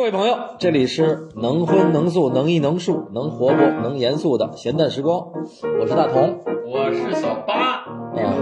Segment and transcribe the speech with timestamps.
[0.00, 5.30] 各位朋友，这里是能荤能素能艺能术能活泼能严肃的闲淡时光，
[5.78, 6.42] 我是大同。
[6.66, 8.34] 我是小八，啊，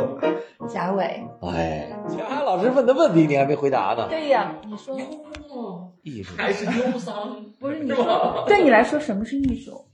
[0.68, 4.06] 贾伟，哎，贾老师问的问题你还没回答呢。
[4.08, 4.96] 对呀，你说
[6.04, 8.44] 艺术还是忧伤， 不是你说？
[8.46, 9.84] 对你来说什么是艺术？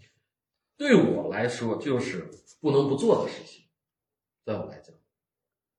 [0.76, 2.28] 对我来说，就是
[2.60, 3.62] 不能不做的事情。
[4.44, 4.94] 在我来讲，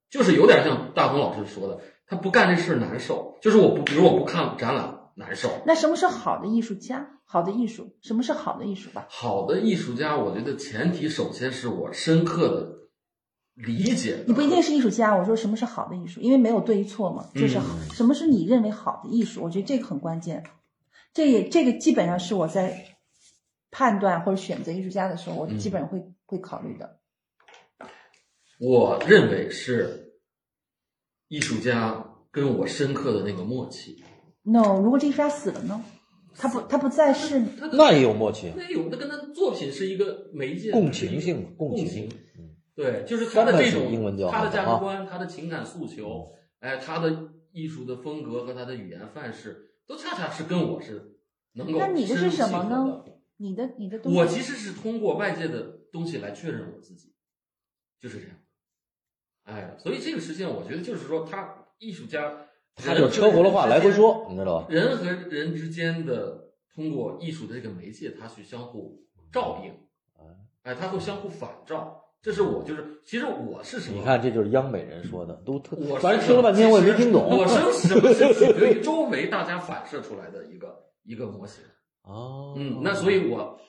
[0.10, 3.38] 就是有点像大同老师说的，他不干这事儿难受。
[3.40, 5.50] 就是我不，比如我不看展览难受。
[5.66, 7.20] 那什么是好的艺术家？
[7.28, 9.08] 好的艺术，什么是好的艺术吧？
[9.10, 12.78] 好的艺术家，我觉得前提首先是我深刻的
[13.56, 14.24] 理解。
[14.28, 17.60] 你不一定是艺术家，我说什么是好的艺术，因为没有对与错嘛，就是
[17.94, 19.42] 什么是你认为好的艺术？
[19.42, 20.44] 我觉得这个很关键。
[21.14, 22.98] 这也这个基本上是我在
[23.72, 27.00] 判断或者选择艺术家的时候，我基本上会、会考虑的。
[28.60, 30.14] 我认为是
[31.28, 34.04] 艺术家跟我深刻的那个默契。
[34.46, 35.84] No，如果这艺术家死了呢？
[36.38, 42.10] 他不他不在世他那也有默契，那有，那跟他作品是一个媒介，共情性嘛，共共情。
[42.38, 51.16] 嗯对，就是他的这 Fantasy，英文叫种他的价啊值观、他的情感诉求，哎，他的艺术的风格和他的语言范式，都恰恰是跟我是
[51.54, 53.18] 能够那你的是深入什么呢契合的？
[53.38, 54.18] 你的你的东西？
[54.18, 55.62] 我其实是通过外界的
[55.94, 57.14] 东西来确认我自己，
[58.02, 58.36] 就是这样。
[59.44, 62.45] 哎，所以这个实现，我觉得就是说，他艺术家，
[62.76, 64.68] 他就车轱辘话来回说，你知道吧？
[64.70, 69.02] 人和人之间的通过艺术的这个媒介，它去相互
[69.32, 69.72] 照应，
[70.64, 72.02] 哎，它会相互反照。
[72.22, 74.00] 这是我就是，其实我是什么？
[74.00, 77.30] 你看，这就是央美人说的，都特我，反正听了半天我也没听懂。
[77.30, 81.64] 我是什么是取决于周围大家反射出来的一个一个模型。
[82.02, 83.60] 哦，嗯，那所以我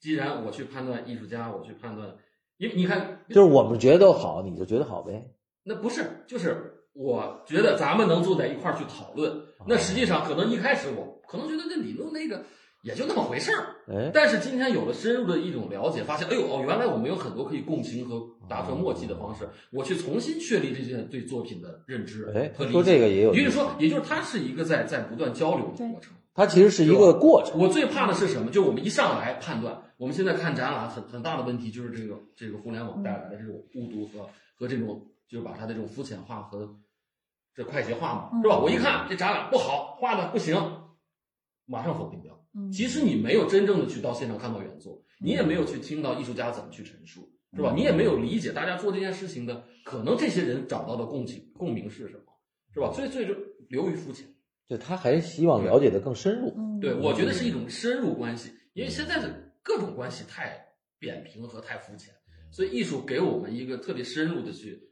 [0.00, 2.16] 既然我去判断艺术家，我去判断，
[2.56, 5.30] 因为你看，就是我们觉得好，你就觉得好呗。
[5.62, 9.32] 那不是，就是我觉得咱们能坐在一块儿去讨论，
[9.66, 12.44] 那实际上可能一开始我可能觉得这理论那个
[12.82, 22.72] 也就那么回事儿，哎，但是今天有了深入的一种了解，发现，哎呦哦，原来我们有很多可以共情和达成默契的方式，我去重新确立这件对作品的认知哎和理解。
[22.72, 26.12] 说这个也有也就是说，也就是它是一个在在不断交流的过程。
[26.32, 27.60] 它其实是一个过程。
[27.60, 28.50] 我最怕的是什么？
[28.50, 34.26] 就我们一上来判断，我们现在看展览很很大的问题就是这个这个互联网带来的这种误读和
[34.56, 36.76] 和这种就是把它的这种肤浅化和
[37.54, 38.58] 这快捷化嘛，是吧？
[38.58, 40.54] 我一看这展览不好，画的不行，
[41.66, 42.36] 马上否定掉。
[42.52, 47.72] 嗯其实你没有真正的去到现场看到原作，你也没有去听到艺术家怎么去陈述，是吧？
[47.76, 52.24] 你也没有理解大家做这件事情的可能这些人找到的共情共鸣是什么，
[52.74, 52.92] 是吧？
[52.92, 53.36] 所以最终
[53.68, 54.26] 流于肤浅。
[54.66, 56.52] 对他还希望了解的更深入。
[56.56, 60.64] 嗯对，我觉得是一种深入关系，因为现在的各种关系太
[60.98, 62.12] 扁平和太肤浅，
[62.50, 64.90] 所以艺术给我们一个特别深入的去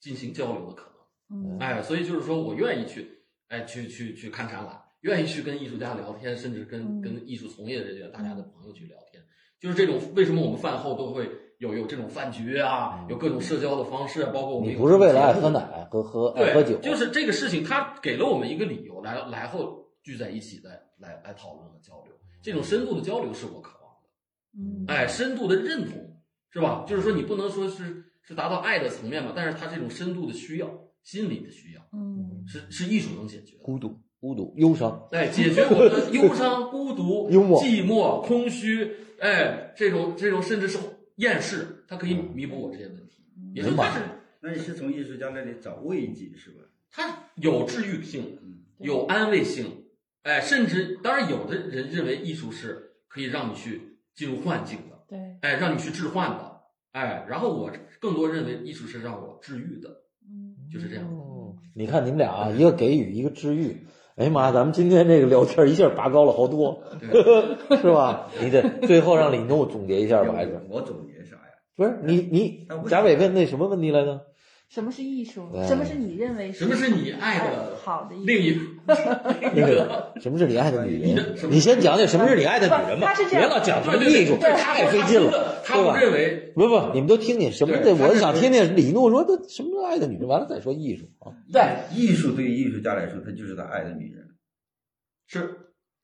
[0.00, 0.93] 进行交流的可能。
[1.30, 3.08] 嗯哎，所以就是说我愿意去，
[3.48, 9.22] 哎，去去去看展览，愿意去跟艺术家聊天，甚至跟嗯跟艺术从业人员、大家的朋友去聊天，
[9.60, 22.12] 就是这种为什么我们饭后都会有有这种饭局啊，有各种社交的方式，啊包括我们不是为了爱喝奶和喝爱喝酒，就是这个事情，它给了我们一个理由来来后聚在一起来来来讨论和交流。
[22.42, 24.08] 这种深度的交流是我渴望的，
[24.58, 26.20] 嗯哎，深度的认同
[26.50, 26.84] 是吧？
[26.86, 30.68] 就是说你不能说是是达到爱的层面嘛，但是它这种深度的需要，
[31.04, 33.62] 心理的需要，嗯是是艺术能解决的。
[33.62, 35.08] 孤独、孤独、忧伤。
[35.12, 40.78] 哎，解决我的忧伤、孤独、 幽默寂寞、空虚，哎，这种这种甚至是
[41.16, 43.22] 厌世，它可以弥补我这些问题。
[43.54, 43.76] 也就是
[44.40, 46.64] 那你是从艺术家那里找慰藉是吧？
[46.90, 49.84] 它有治愈性，嗯，有安慰性，
[50.22, 56.60] 哎，甚至当然有的人认为艺术是可以让你去进入幻境的，对哎，让你去置换的，
[56.92, 60.03] 哎，然后我更多认为艺术是让我治愈的，嗯
[60.72, 61.04] 就是这样。
[61.04, 63.86] 哦，你看你们俩啊，一个给予，一个治愈。
[64.16, 68.28] 哎呀妈，咱们今天这个聊天一下拔高了好多，对， 是吧？
[68.40, 71.42] 你得最后让李诺总结一下吧，还是我总结啥呀？
[71.76, 74.20] 不是你你贾伟问那什么问题来着？
[74.70, 75.42] 什么是艺术？
[75.68, 78.24] 什么是你认为什么是你爱的好的艺术？
[78.24, 78.56] 另一
[79.54, 81.36] 那个什么是你爱的女人？
[81.50, 86.00] 你先讲讲什么是你爱的女人吧，别不他是这样老讲什么艺术，对太费劲了，他不对吧？
[86.00, 87.76] 认为不不，你们都听听什么？
[87.78, 91.32] 对他是我想听听李诺说的什么是爱的女人，完了再说艺术啊。
[91.52, 91.62] 对，
[91.96, 94.24] 艺术对于艺术家来说，他就是他爱的女人。
[95.26, 95.48] 是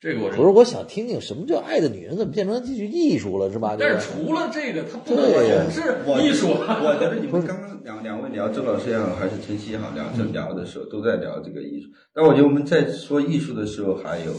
[0.00, 3.76] 这个我认不是，我想听听什么叫爱的女人，怎么变成这句艺术了，是吧？
[3.78, 6.80] 但是除了这个，它不能对呀是我艺术啊。
[6.82, 11.90] 我觉得你们刚刚两两位聊周老师也好，还是陈曦也好，聊这聊的时候都在聊这个艺术。
[12.14, 14.32] 但我觉得我们在说艺术的时候，还有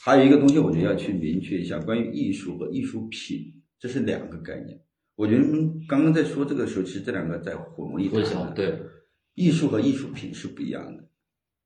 [0.00, 3.38] 还有一个东西，我觉得要去明确一下，关于艺术和艺术品，
[3.82, 4.80] 这是两个概念。
[5.16, 8.52] 我觉得你们刚刚在说这个时候，其实这两个在混为一谈的。
[8.52, 8.78] 对，
[9.34, 11.02] 艺术和艺术品是不一样的。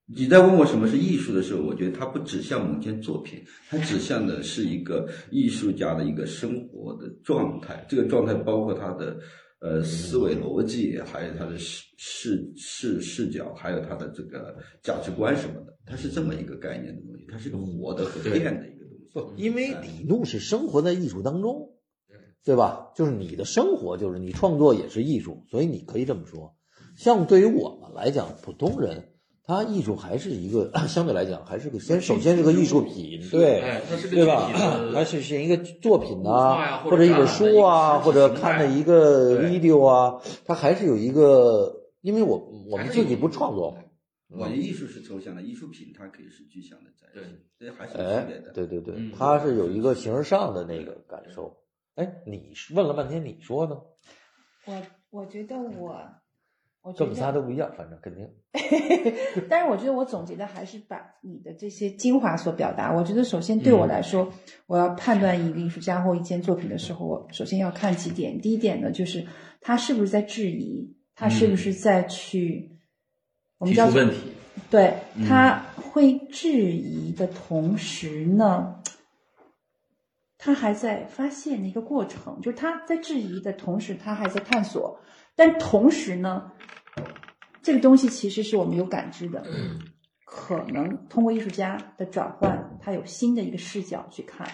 [0.06, 7.84] 你在问我什么是艺术的时候，我觉得它不指向某件作品，它指向的是一个艺术家的一个生活的状态。
[7.86, 9.18] 这个状态包括他的
[9.60, 15.76] 呃思维逻辑，还有他的视视视视角，还有他的这个价值观什么的。
[15.84, 19.12] 它是这么一个概念的东西，它是个活的和变的一个东西。
[19.12, 21.75] 不，因为哎李怒是生活在艺术当中，
[22.46, 22.92] 对吧？
[22.94, 26.54] 就是你的生活，就是你创作也是艺术，所以你可以这么说。
[26.96, 29.08] 像对于我们来讲，普通人，
[29.44, 33.60] 他艺术还是一个 相对来讲还是个先首先是个艺术品，对。
[34.10, 34.92] 对吧具体的？
[34.94, 42.38] 它是是一个作品呐，或者或者一本书啊，或者看的一个 video 啊，它还是有一个，因为我
[42.70, 43.78] 我们自己不创作嘛，
[44.30, 51.56] 我觉得艺术是抽象的，艺术品它可以是具象的在对现，这还是有区哎别的。，对对对嗯，它是有一个形而上的那个感受。
[51.96, 53.76] 哎，你问了半天，你说呢？
[54.66, 55.98] 我我觉得我，
[56.82, 58.28] 我觉这么仨，都不一样，反正肯定。
[59.48, 62.92] 但是我觉得我总结的还是把你的这些精华所表达。
[62.92, 64.32] 我觉得首先对我来说，
[64.66, 68.40] 我要判断一个艺术家或一件作品的时候，我首先要看几点。
[68.40, 69.26] 第一点呢，就是
[69.60, 72.78] 他是不是在质疑，他是不是在去，
[73.58, 74.16] 我们叫问题，
[74.70, 78.82] 对，嗯他会质疑的同时呢，
[80.46, 85.00] 他还在发现的一个过程，就是他在质疑的同时，他还在探索，
[85.34, 86.52] 但同时呢，
[87.62, 89.44] 这个东西其实是我们有感知的，
[90.24, 94.46] 可能通过艺术家的转换，他有新的一个视角去看。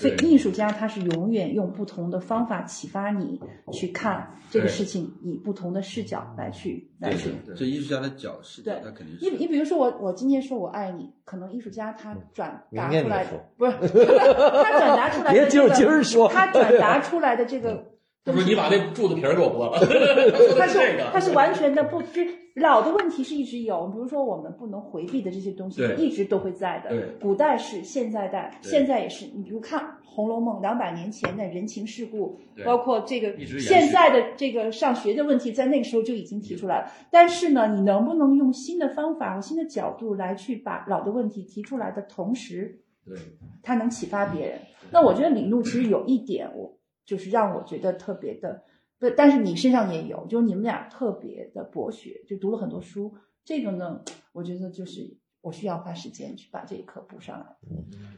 [0.00, 3.38] 所以，艺术家他是永远用不同的方法启发你
[3.72, 9.30] 去看这个事情，以不同的视角来去来去对这艺术家的角视角对，他肯定是。
[9.30, 13.24] 你你比如说我我今天说我爱你，可能艺术家他转达出来
[13.56, 16.28] 不是 他转达出来的别就是这个今儿说。
[16.28, 17.86] 他转达出来的这个
[18.24, 19.78] 他说东西，你把那柱子皮儿给我剥了，
[20.58, 20.78] 他是
[21.12, 22.20] 他是完全的不，就
[22.56, 25.96] 老的问题是一直有，比如说我们不能回避的这些东西，对。
[25.96, 26.90] 一直都会在的。
[26.90, 27.08] 对。
[27.18, 29.24] 古代是，现在代，现在也是。
[29.34, 29.80] 你比如看
[30.12, 36.92] 《红楼梦》，两百年前的人情世故，包括这个现在的这个上学的问题，在那个时候就已经提出来了。
[37.10, 43.16] 但是呢，你能不能用新的方法和新的角度来去把老的问题提出来的同时，对，
[43.62, 44.58] 它能启发别人。
[44.90, 48.64] 那我觉得李路其实有一点，我就是让我觉得特别的，
[48.98, 53.14] 不，但是你身上也有，就是你们俩特别的博学，就读了很多书。
[53.44, 54.02] 这个呢，
[54.32, 57.46] 我觉得就是我需要花时间去把这一课补上来。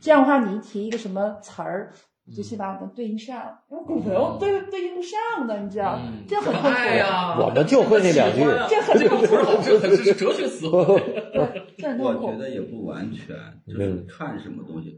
[0.01, 1.93] 这样的话，你一提一个什么词儿，
[2.25, 6.69] 你就去把它对应上，因为古文对对应不上的，你知道，嗯，这很可痛苦。
[6.69, 10.85] 爱呀， 我们就会那两句这很这个不是，这很是哲学思维。
[11.79, 12.15] 对，我。
[12.15, 13.37] 觉得也不完全，
[13.67, 14.97] 就是嗯看什么东西。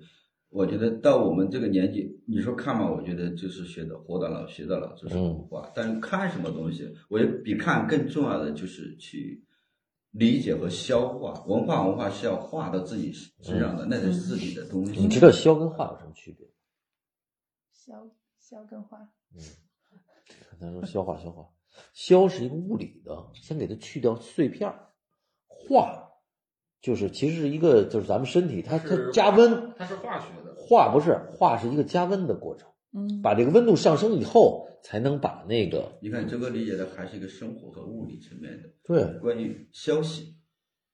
[0.51, 5.69] 我觉得到我们这个年纪，你说看嘛，我觉得就是学的活到老学到老，这是古话。
[5.75, 9.44] 但是看什么东西，我觉得比看更重要的就是去
[10.15, 11.45] 理解和消化。
[11.47, 13.13] 文化文化是要化到自己
[13.43, 15.01] 身上的，那才是自己的东西。
[15.01, 16.47] 你知道消跟化有什么区别？
[17.73, 18.09] 消
[18.39, 18.99] 消跟化，
[19.35, 19.41] 嗯
[20.59, 21.51] 咱说消化消化，
[21.93, 24.93] 消是一个物理的，先给它去掉碎片儿，
[25.47, 26.09] 化
[26.81, 38.69] 就是其实是一个就是咱们身体它它是加温，它是化学的，化不是化是一个加温的过程，嗯，把这个温度上升以后，才能把那个你看，这个理解的还是一个生活和物理层面的。
[38.85, 40.37] 对关于消息，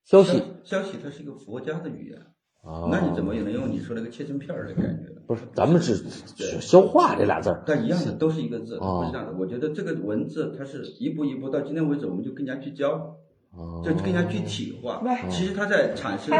[0.03, 2.19] 消息消息它是一个佛家的语言，
[2.63, 5.21] 啊，那你怎么也能用你说那个切成片儿的感觉呢？
[5.27, 5.95] 不是咱们是
[6.35, 9.37] 是消化这俩字儿，但一样的，都是一个字，哦不是这样的。
[9.37, 13.17] 我觉得这个文字它是一步一步到今天为止，我们就更加聚焦，
[13.51, 15.11] 啊就更加具体化喂。
[15.29, 16.31] 其实它在产生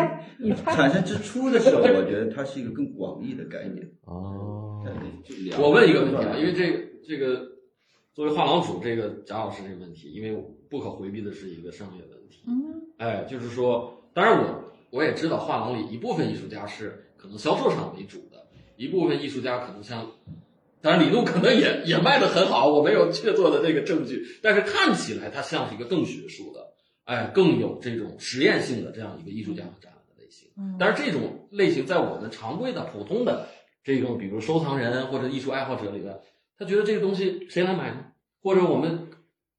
[0.66, 3.88] 产生之初的时候，我觉得它是一个更广义的概念。
[4.06, 4.84] 哦，
[5.60, 7.48] 我问一个问题啊，因为这个这个
[8.14, 10.36] 作为画廊主，这个贾老师这个问题，因为
[10.70, 12.44] 不可回避的是一个商业问题。
[12.48, 20.12] 嗯哎，就是说，当然我我也知道画廊里一部分艺术家是可能销售上为主的，一部分艺术家可能像，
[20.82, 26.74] 当然李路可能也也卖的很好，我没有确凿的这个证据，但是看起来他像是一个更学术的，
[27.12, 30.50] 哎，更有这种实验性的这样一个艺术家和展览的类型。
[30.56, 33.50] 嗯，但是这种类型在我们常规的普通的
[33.84, 36.18] 这种，比如收藏人或者艺术爱好者里边，
[36.58, 38.06] 他觉得这个东西谁来买呢？
[38.42, 39.10] 或者我们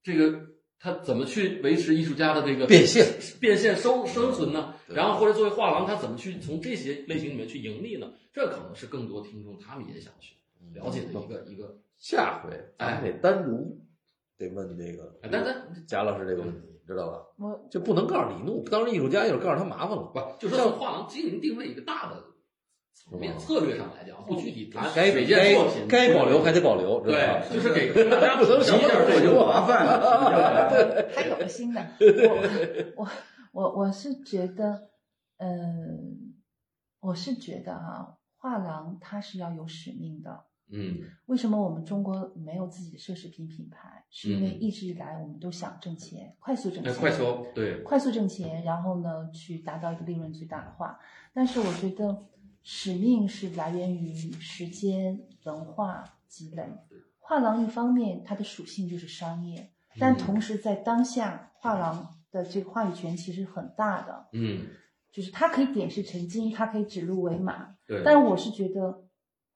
[0.03, 0.47] 这个
[0.79, 3.07] 他怎么去维持艺术家的这个变现、
[3.39, 4.75] 变现生生存呢？
[4.89, 8.11] 然后或者作为画廊，他怎么去从这些类型里面去盈利呢？
[8.33, 10.37] 这可能是更多听众他们也想去
[10.73, 11.77] 了解的一个一个。
[11.99, 13.79] 下回咱们得单独
[14.37, 17.19] 得问这个哎但但贾老师这个问题，知道吧？
[17.39, 20.03] 我就不能告诉李怒，当时艺术家一会儿告诉他麻烦了。
[20.13, 22.17] 不，就说从画廊经营定位一个大的
[22.95, 27.43] 层面策略上来讲，不具体谈该每件作品该该保留还得保留，知道吧？
[27.49, 31.81] 对，就是给 大家不能什么都这个保留麻烦了， 还有个新的，
[32.97, 33.09] 我我
[33.53, 34.91] 我我是觉得，
[35.39, 36.35] 嗯，
[37.01, 40.45] 我是觉得哈、画廊它是要有使命的。
[40.71, 44.05] 嗯为什么我们中国没有自己的奢侈品品牌？
[44.11, 50.99] 是因为嗯一直以来我们都想挣钱，快速挣哎，钱，快速对，快速挣钱，然后呢，去达到一个利润最大化。
[51.35, 52.27] 但是我觉得
[52.63, 56.65] 使命是来源于时间、文化积累。
[57.19, 64.67] 画廊一方面它的属性就是商业，但嗯同时在当下，画廊的这个话语权其实很大的，嗯
[65.11, 67.75] 就是它可以点石成金，它可以指鹿为马。
[67.87, 69.05] 对，但是我是觉得，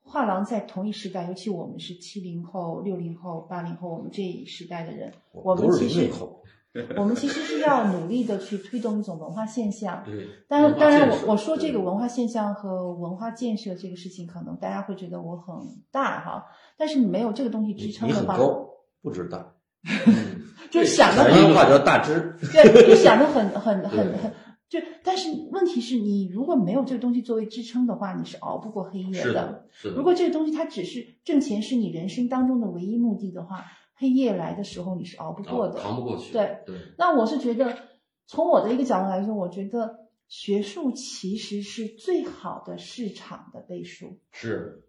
[0.09, 6.09] 画廊在同一时代，尤其我们是七零后、六零后、八零后，我们这一时代的人，我们其实
[6.97, 10.03] 我们其实是要努力的去推动一种文化现象。
[10.05, 15.55] 对，当然，当然我我说这个文化现象和文化建设这个事情，可能大家会觉得我很
[15.91, 16.45] 大哈，
[16.77, 18.69] 但是你没有这个东西支撑的话，很高，
[19.03, 19.55] 不知道。
[20.71, 23.89] 就是想的很一话叫大只，对，就想的很很对。
[23.91, 24.33] 很很，
[24.69, 35.81] 就但是问题是你如果没有这个东西作为支撑的话，你是熬不过黑夜是的，是的，如果这个东西它只是挣钱是你人生当中的唯一目的的话，黑夜来的时候你是熬不过的。
[35.81, 37.79] 扛不过去，对对，那我是觉得，
[38.27, 44.19] 从我的一个角度来说，我觉得学术其实是最好的市场的背书。
[44.33, 44.83] 是，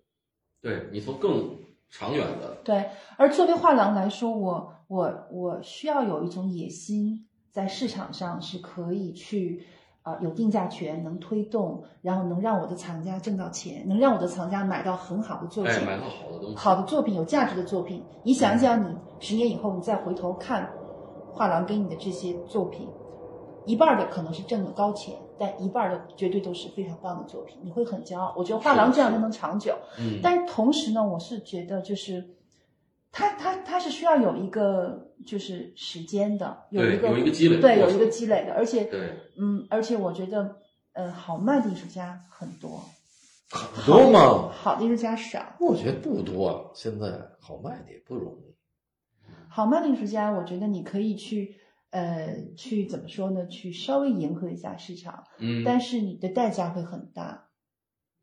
[0.60, 1.55] 对你从更
[1.89, 7.26] 长远的，对，而作为画廊来说，我我我需要有一种野心，
[7.57, 9.65] 在市场上是可以去。
[10.07, 18.01] 啊、有定价权，能推动，然后能让我的藏家挣到钱，能让我的藏家买到很好的作品，哎，买到好的东西，好的作品、有价值的作品。
[18.23, 20.71] 你想想，你十年以后你再回头看
[21.33, 22.87] 画廊给你的这些作品，
[23.65, 28.33] 一半儿的可能是挣了高钱，但一半儿的绝对都是非常棒的作品，你会很骄傲。
[28.37, 29.75] 我觉得画廊这样才能长久。
[29.99, 32.23] 嗯，但是同时呢，我是觉得就是。
[33.17, 39.09] 它它它是需要有一个就是时间的，有一个有一个积累的对，有一个积累的，而且对，
[39.39, 40.55] 嗯，而且我觉得，
[40.93, 42.79] 呃，好卖的艺术家很多，
[43.50, 44.51] 很多吗？
[44.53, 45.55] 好的艺术家少。
[45.59, 47.07] 我觉得不多，现在
[47.39, 48.55] 好卖的也不容易。
[49.50, 51.55] 好卖的艺术家，我觉得你可以去，
[51.89, 53.47] 呃，去怎么说呢？
[53.47, 57.45] 去稍微迎合一下市场，嗯，但是你的代价会很大。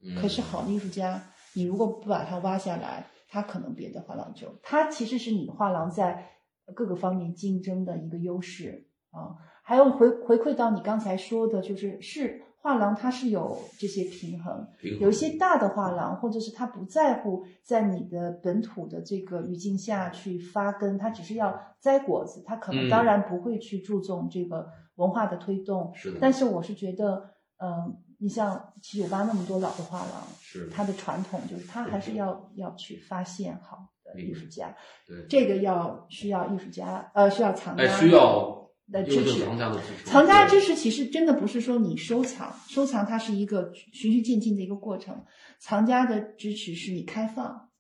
[0.06, 1.20] 嗯可是好的艺术家，
[1.54, 6.24] 你如果不把它挖下来，他可能别的画廊就，它其实是你画廊在
[6.72, 9.34] 各个方面竞争的一个优势啊。
[9.64, 14.64] 还有回回馈到你刚才说的，就是是画廊它是有这些平衡，
[15.00, 25.90] 有一些大的画廊，或者是他不在乎在你的本土的这个语境下去发根，他只是要摘果子，他可能嗯当然不会去注重这个文化的推动。
[25.92, 34.74] 是的，但是我是觉得，嗯、你像七九八那么多老的画廊，是它的传统就是它还是要要去发现好的艺术家，
[35.06, 39.44] 对，这个要需要艺术家呃需要藏家哎，需要的支持。
[39.44, 45.24] 藏家的支持，藏家对支持其实真的不是说你收藏，收藏它是一个循序渐进的一个过程。
[45.58, 47.70] 藏家的支持是你开放。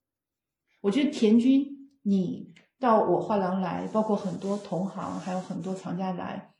[0.80, 6.53] 我觉得田军，你到我画廊来，包括很多同行，还有很多藏家来，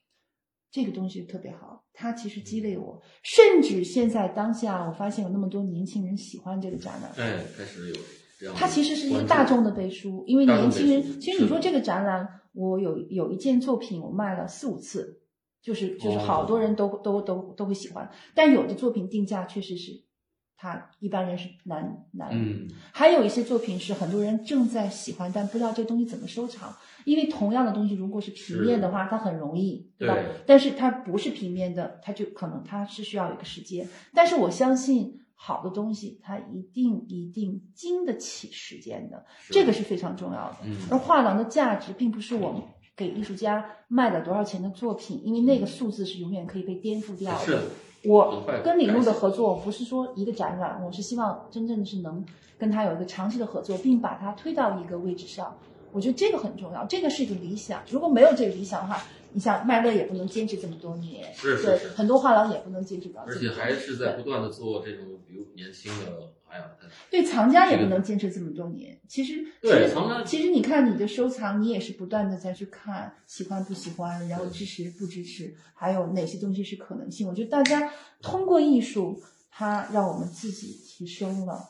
[0.75, 1.85] 这个东西特别好。
[1.93, 7.13] 它其实激励我，甚至现在当下，我发现有那么多年轻人喜欢这个展览。
[7.17, 7.95] 哎，开始有
[8.41, 15.21] 这样它其实是一个大众的背书，因为年轻人，其实你说这个展览，我有有一件作品我卖了四五次，
[15.63, 20.03] 就是就是哦好多人都、都都都会喜欢，但有的作品定价确实是，
[20.65, 30.15] 它一般人是难难，嗯，还有一些作品是很多人正在喜欢，但不知道这东西怎么收藏，因为同样的东西如果是平面的话，它很容易，对吧？
[30.15, 33.87] 对但是它不是平面的，它就可能它是需要一个时间。
[34.15, 40.57] 但是我相信好的东西，它一定一定经得起时间的，这个是非常重要的。
[40.65, 42.63] 嗯而画廊的价值并不是我们
[42.97, 47.45] 给艺术家卖了多少钱的作品，因为那个数字是永远可以被颠覆掉的。
[47.45, 47.63] 是的，
[48.05, 52.25] 我跟李璐的合作不是说一个展览，我是希望真正的是能
[52.59, 55.57] 跟他有一个长期的合作，并把它推到一个位置上。
[55.93, 57.81] 我觉得这个很重要，这个是一个理想。
[57.89, 59.03] 如果没有这个理想的话，
[59.35, 66.33] 你像麦乐也不能坚持这么多年，对，是是是很多画廊也不能坚持到而且还是在不断的做这种比如年轻的，
[67.11, 68.97] 对藏家也不能坚持这么多年。
[69.09, 77.27] 其实，其实对藏家其实你看你的收藏，你也是不断的在去看喜欢不喜欢，然后支持不支持，还有哪些东西是可能性。
[77.27, 81.69] 我觉得大家通过艺术，它让我们自己提升了，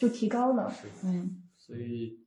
[0.00, 0.74] 就提高了。
[1.04, 2.18] 嗯，所以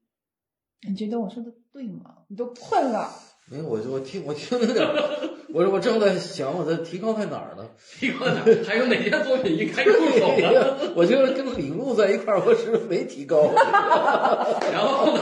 [0.88, 2.20] 你觉得我说的对吗？
[2.30, 3.12] 你都困了。
[3.52, 7.64] 没有，我就我听我听着点儿，我我正在想我的提高在哪儿呢？
[8.00, 8.42] 提高哪？
[8.66, 10.92] 还有哪件作品应该入手呢？
[10.98, 13.52] 我觉得跟李璐在一块儿，我是不是没提高？
[14.74, 15.22] 然后呢，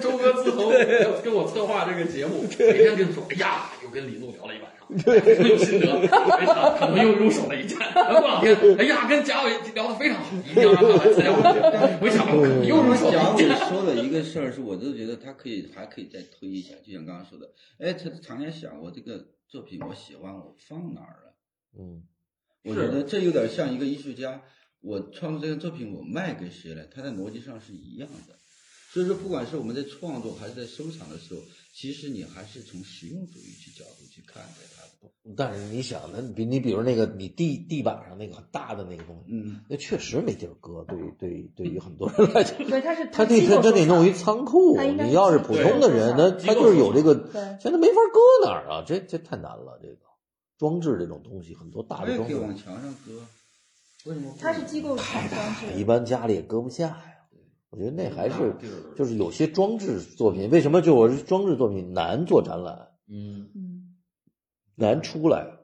[0.00, 0.70] 周哥自从
[1.24, 7.76] 跟我策划这个节目，每天跟你说，哎呀，又跟李璐聊了一晚有心得，非常可能又入手了一件。
[7.78, 11.98] 过两天，哎呀，跟贾伟聊得非常好，一定要让他来参加我们节目。
[12.00, 13.68] 我一想，又入手贾伟了一件。
[13.68, 21.34] 说的一个事儿是，我都觉得他可以还可以再推一下，就像刚刚说的，哎，他常年想我这个作品我喜欢，我放哪儿了？
[21.78, 22.04] 嗯，
[22.62, 24.42] 我觉得这有点像一个艺术家，
[24.80, 26.86] 我创作这个作品，我卖给谁了？
[26.86, 28.36] 他在逻辑上是一样的。
[28.92, 31.40] 所以说，不管是我们在创作还是在收藏的时候，
[31.74, 34.60] 其实你还是从实用主义去角度去看的。
[35.36, 40.84] 但是你想，那比你比如那个你地地板上那个很大的那个东西，嗯，那确实没地儿搁。
[40.84, 47.28] 对于对于对于很多人来讲，对，他是 他得他他得弄一仓库你要是普通的人，那他就是有这个，
[47.60, 49.78] 现在没法搁哪儿啊，这这太难了。
[49.82, 49.96] 这个
[50.58, 53.12] 装置这种东西，很多大的装置也可以往墙上搁。
[54.10, 54.52] 为什么它？
[54.52, 57.02] 是机构太大，一，般家里也搁不下呀。
[57.70, 58.54] 我觉得那还是
[58.96, 63.65] 就是有些装置作品，为什么就我是装置作品难做展览，嗯，嗯，
[64.76, 65.58] 难出来，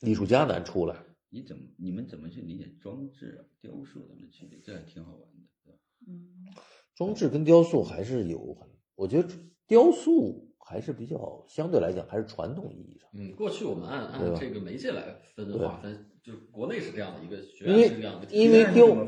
[0.00, 0.96] 艺术家难出来。
[1.30, 4.60] 你怎么你们怎么去理解装置啊、雕塑它们的区别？
[4.62, 5.42] 这还挺好玩的。
[5.64, 6.54] 对吧嗯，
[6.94, 9.28] 装置跟雕塑还是有很，我觉得
[9.66, 19.06] 雕塑还是比较相对来讲还是传统意义上，嗯，过去我们按按这个媒介来分的划分，就是国内是这样的一个学因为院是这样的因为雕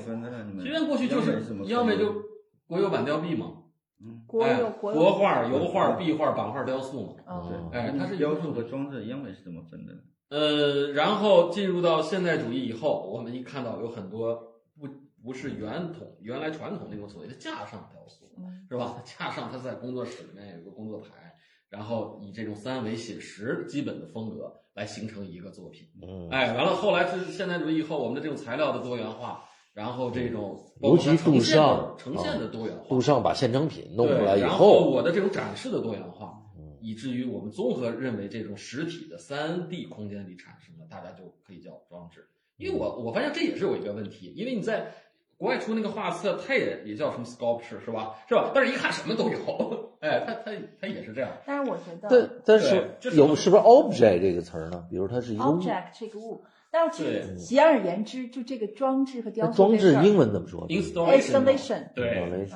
[0.65, 1.33] 学院过去就是
[1.67, 2.23] 央美怎么就
[2.67, 3.63] 国有版雕壁嘛，
[4.01, 9.95] 嗯，哎国有国画、油画、壁画、版画、雕塑嘛，哦，哎，它是雕塑和装置，央美是怎么分的？
[10.29, 14.35] 呃，然后进入到现代主义以后，我们一看到有很多
[14.79, 14.89] 不
[15.25, 19.03] 不是原统原来传统那种所谓的架上雕塑，嗯是吧？
[19.05, 21.35] 架上它在工作室里面有一个工作台，
[21.71, 25.87] 然后以这种三维写实基本的风格来形成一个作品。
[26.03, 29.45] 嗯，哎，完了后来是现代主义以后，我们的这种材料的多元化，
[29.77, 42.27] 然后这种尤其杜现的尚呈现的多元化，杜尚把现成品弄出来以对然后，我的这种展示的多元化，嗯以至于我们综合认为这种实体的三 D 空间里产生的，大家就可以叫装置。
[42.57, 44.95] 因为我我发现这也是有一个问题，因为你在
[45.37, 48.15] 国外出那个画册，它也也叫什么 sculpture 是吧？
[48.27, 48.53] 是吧？
[48.55, 51.31] 但是一看什么都有，哎，它它它也是这样。
[51.45, 54.87] 但是我觉得但但是这是有是不是 object 这个词儿呢？
[54.89, 56.43] 比如它是一个 object 这个物，
[56.77, 62.47] 但是其实简而言之，就这个装置和雕塑装置英文怎么说？Installation 对。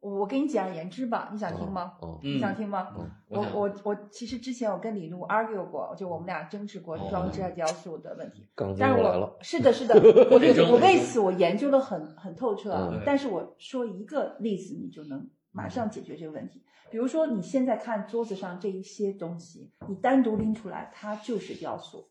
[0.00, 1.94] 我给你简而言之吧，你想听吗？
[2.02, 2.88] 哦，你想听吗？
[2.98, 3.10] 嗯。
[3.28, 8.46] 我我我我其实之前我跟李璐 argue 过，就我们俩争执过哦装置和雕塑的问题。
[8.78, 9.94] 但是我又来了，是的，是的，
[10.30, 10.36] 我
[10.70, 12.90] 我为此我研究的很很透彻啊。
[12.92, 13.00] 嗯。
[13.06, 16.62] 但是我说一个例子，你就能马上解决这个问题。
[16.88, 22.08] 比如说你现在看桌子上这一些东西，你单独拎出来，它就是雕塑，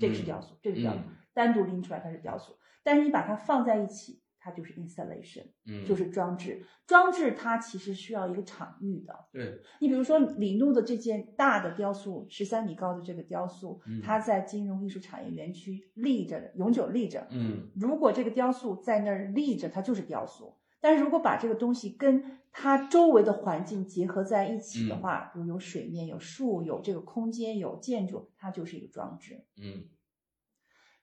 [0.00, 2.56] 这个是雕塑，这个是雕塑，嗯单独拎出来它是雕塑。
[2.82, 6.64] 但是你把它放在一起，它就是 installation，嗯，就是装置。
[6.86, 17.28] 装置它其实需要一个场域的，对，你比如说李怒的这件大的雕塑，十三米高的这个雕塑，嗯它在金融艺术产业园区立着，永久立着。
[17.30, 20.56] 嗯如果这个雕塑在那儿立着，它就是雕塑。
[20.80, 29.44] 但是如果把这个东西跟它周围的环境结合在一起的话，比如有水面、有树、有这个空间、有建筑，它就是一个装置。
[29.60, 29.84] 嗯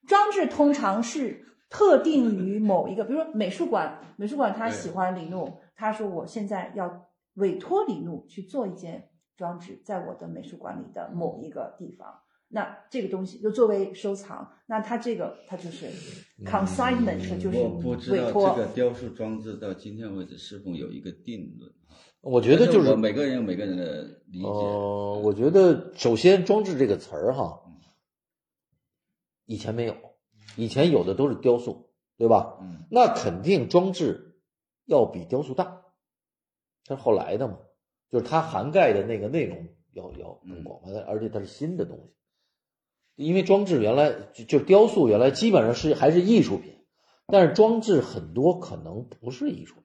[0.06, 12.20] 装置通常是特定于某一个，比如说美术馆，美术馆他喜欢李怒，他说我现在要委托李怒去做一件装置，在我的美术馆里的某一个地方。
[12.50, 15.86] 那这个东西就作为收藏，那它这个它就是
[16.44, 18.48] consignment，、就是我不知道委托。
[18.50, 21.70] 这个雕塑装置到今天为止是否有一个定论。
[22.20, 24.48] 我觉得就是每个人有每个人的理解。
[24.48, 27.62] 呃，我觉得首先“装置”这个词儿哈，
[29.46, 29.94] 以前没有，
[30.56, 32.58] 以前有的都是雕塑，对吧？
[32.60, 34.40] 嗯那肯定装置
[34.86, 35.82] 要比雕塑大，
[36.86, 37.58] 它是后来的嘛，
[38.10, 42.17] 就是它涵盖的那个内容要要更广泛，而且它是新的东西。
[43.18, 46.74] 因为装置原来就就雕塑原来基本上是还是艺术品，
[47.26, 49.84] 但是装置很多可能不是艺术品，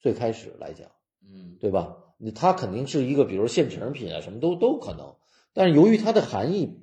[0.00, 0.88] 最开始来讲。
[1.24, 1.96] 嗯对吧？
[2.18, 5.14] 你它肯定是一个，比如现成品啊，什么都都可能。
[5.54, 6.82] 但是由于它的含义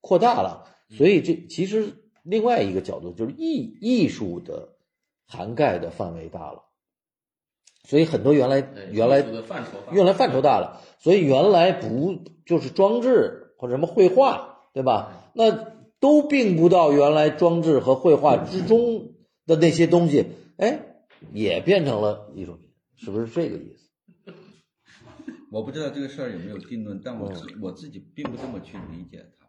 [0.00, 0.64] 扩大了，
[0.96, 4.76] 所以这其实另外一个角度就是艺艺术的
[5.26, 6.62] 涵盖的范围大了，
[7.84, 9.20] 所以很多原来原来
[9.90, 15.30] 原来范畴大了，所以原来不就是装置或者什么绘画，对吧？
[15.34, 15.50] 那
[15.98, 19.14] 都并不到原来装置和绘画之中
[19.46, 21.02] 的那些东西，哎，
[21.32, 24.32] 也变成了艺术品，是不是这个意思？
[25.52, 29.46] 我不知道这个事儿有没有定论，但我我自己并不这么去理解它。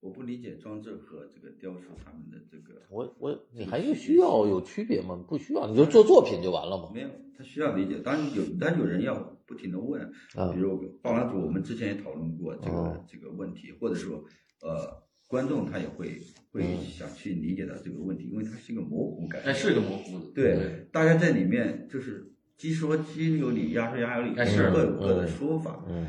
[0.00, 5.18] 我不理解装置和这个雕塑他们的这个我我你还是需要有区别吗？
[5.26, 6.90] 不需要，你就做作品就完了嘛。
[6.94, 7.98] 没有，他需要理解。
[7.98, 10.02] 当然有，当然有人要不停的问，
[10.34, 14.24] 啊比如报栏组，我们之前也讨论过这个、哦这个问题，或者说
[14.62, 19.40] 呃，观众他也会会嗯想去理解到这个问题，因为它是一个模糊感。
[19.42, 25.84] 哎，是一个模糊的，对，大家在里面就是鸡说鸡有理，鸭说鸭有理，哎是各有各的嗯说法。
[25.88, 26.06] 嗯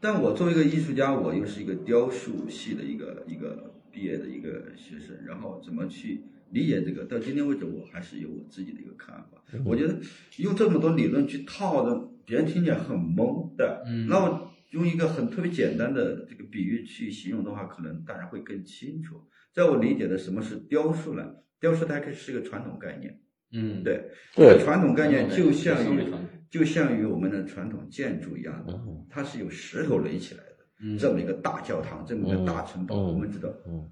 [0.00, 7.04] 但我作为一个艺术家，我又是一个雕塑系的一个一个毕业的一个学生，然后怎么去理解这个？
[7.04, 9.42] 到今天为止，我还是有我自己的一个看法。
[9.52, 9.98] 嗯我觉得
[10.38, 13.82] 用这么多理论去套的，别人听起来很懵的。
[13.86, 19.20] 嗯那我用一个很特别简单的这个比喻去形容的话，可能大家会更清楚。
[19.52, 21.34] 在我理解的什么是雕塑呢？
[21.60, 23.20] 雕塑它可以是一个传统概念，
[23.52, 26.04] 嗯，对，对这个传统概念就像于
[26.50, 30.56] 就像于我们的传统建筑一样的嗯，它是由石头垒起来的。
[30.84, 33.88] 嗯，这么一个大教堂，这么一个大城堡，嗯我们知道，嗯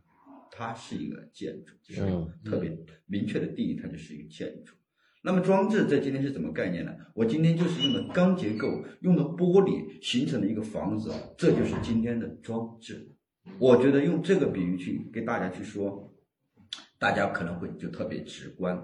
[0.50, 2.70] 它是一个建筑，就是嗯特别
[3.06, 4.74] 明确的定义，它就是一个建筑。
[5.22, 6.92] 那么装置在今天是怎么概念呢？
[7.14, 13.14] 我今天就是用的钢结构，用的玻璃形成的一个房子，这就是今天的装置。
[13.58, 16.14] 我觉得用这个比喻去给大家去说，
[16.98, 18.82] 大家可能会就特别直观。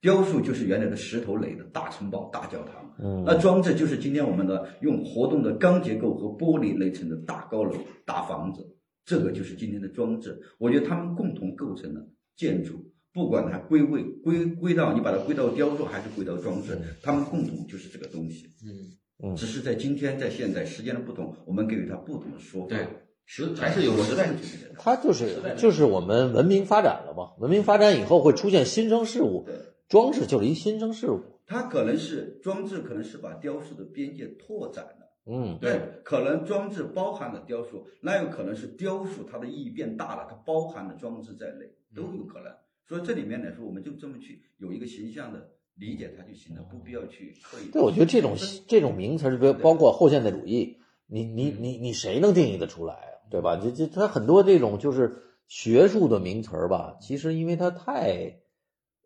[0.00, 8.66] 雕塑就是原来的石头垒的大城堡、大教堂，嗯那装置就是今天我们的用活动的钢结构和玻璃垒成的大高楼、大房子，
[9.04, 10.40] 这个就是今天的装置。
[10.58, 18.46] 我觉得它们共同构成了建筑，不管它归位归归到你把它归到雕塑还是归到装置，它们共同就是这个东西。
[18.64, 22.68] 嗯，嗯只是在今天在现在时间的不同，我们给予它不同的说法。
[22.68, 22.86] 对，
[23.24, 24.42] 时还是有时代我时代就。
[24.42, 24.76] 是这样。
[24.78, 29.54] 它就是就是我们文明发展了嘛，文明发展以后会出现新生事物，对，
[29.88, 31.20] 装置就是一新生事物。
[31.46, 34.99] 它可能是装置，可能是把雕塑的边界拓展了。
[35.30, 42.52] 嗯对，可能装置包含了雕塑，那有可能是雕塑它的意义变大了，它包含了装置在内，都有可能。
[42.86, 47.70] 所以这里面来说，我们就这么去有一个形象的理解它就行了，不必要去刻意。
[47.70, 48.34] 对，我觉得这种
[48.66, 53.30] 这种名词儿，包包括后现代主义，你你你你谁能定义得出来啊？
[53.30, 53.56] 对吧？
[53.56, 58.40] 这这它很多这种就是学术的名词儿吧，其实因为它太，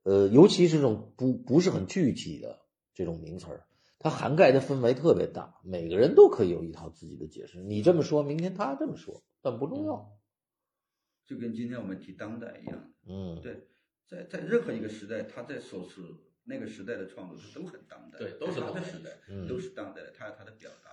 [0.03, 2.61] 呃，尤其是这种不不是很具体的
[2.95, 3.67] 这种名词儿，
[3.99, 7.63] 它涵盖的氛围特别大，每个人都可以有一套自己的解释。
[7.63, 10.11] 你这么说，明天他这么说，但不重要。
[11.27, 13.67] 就跟今天我们提当代一样，嗯，对，
[14.07, 16.03] 在在任何一个时代，他在所是
[16.45, 20.91] 那个时代的创作是都很当代，对都是他的时代，嗯都是当代的，他有他的表达。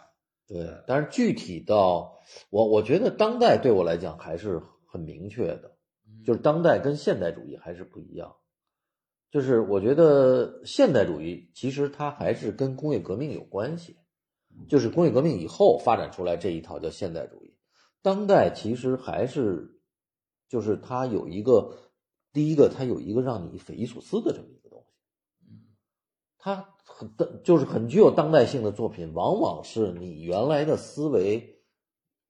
[0.47, 2.17] 对，但是具体到
[2.49, 5.75] 我，我觉得当代对我来讲还是很明确的，
[6.25, 8.33] 就是当代跟现代主义还是不一样。
[9.31, 13.95] 就是我觉得现代主义其实它还是跟工业革命有关系，
[14.67, 17.55] 就是工业革命以后发展出来这一套叫现代主义。
[18.01, 19.79] 当代其实还是，
[20.49, 21.77] 就是它有一个，
[22.33, 24.93] 第一个它有一个让你匪夷所思的这么一个东西。
[26.37, 27.09] 它很
[27.43, 31.61] 就是很具有当代性的作品，往往是你原来的思维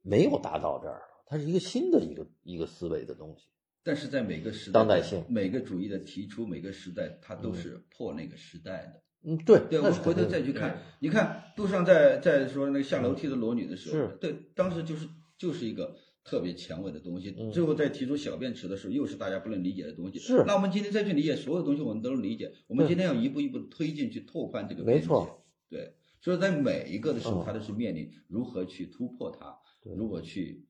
[0.02, 3.48] 没有达到这儿，它是一个新的一个一个思维的东西。
[3.84, 9.04] 但是在每个时代，当代性每个主义的提出，每个时代它都是破那个时代的。
[9.24, 17.36] 嗯，对，对，那我回头再去看，你看杜尚在在说那个下楼梯的裸女的时候，是对，当时就是就是一个特别前卫的东西。
[17.38, 20.18] 嗯最后在提出小便池的时候，又是大家不能理解的东西。
[20.18, 22.52] 是那我们今天再去理解所有东西，我们都能理解。
[22.68, 25.02] 我们今天要一步一步推进去拓宽这个边界。
[25.02, 30.66] 没错对，所以在每一个的时候，嗯它都是面临如何去突破它，对如何去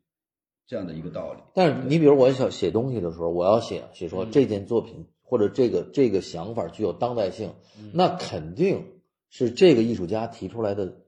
[0.68, 1.42] 这样的一个道理。
[1.54, 11.02] 但是你比如我想写东西的时候，我要写写说嗯这件作品或者这个这个想法具有当代性，嗯那肯定是这个艺术家提出来的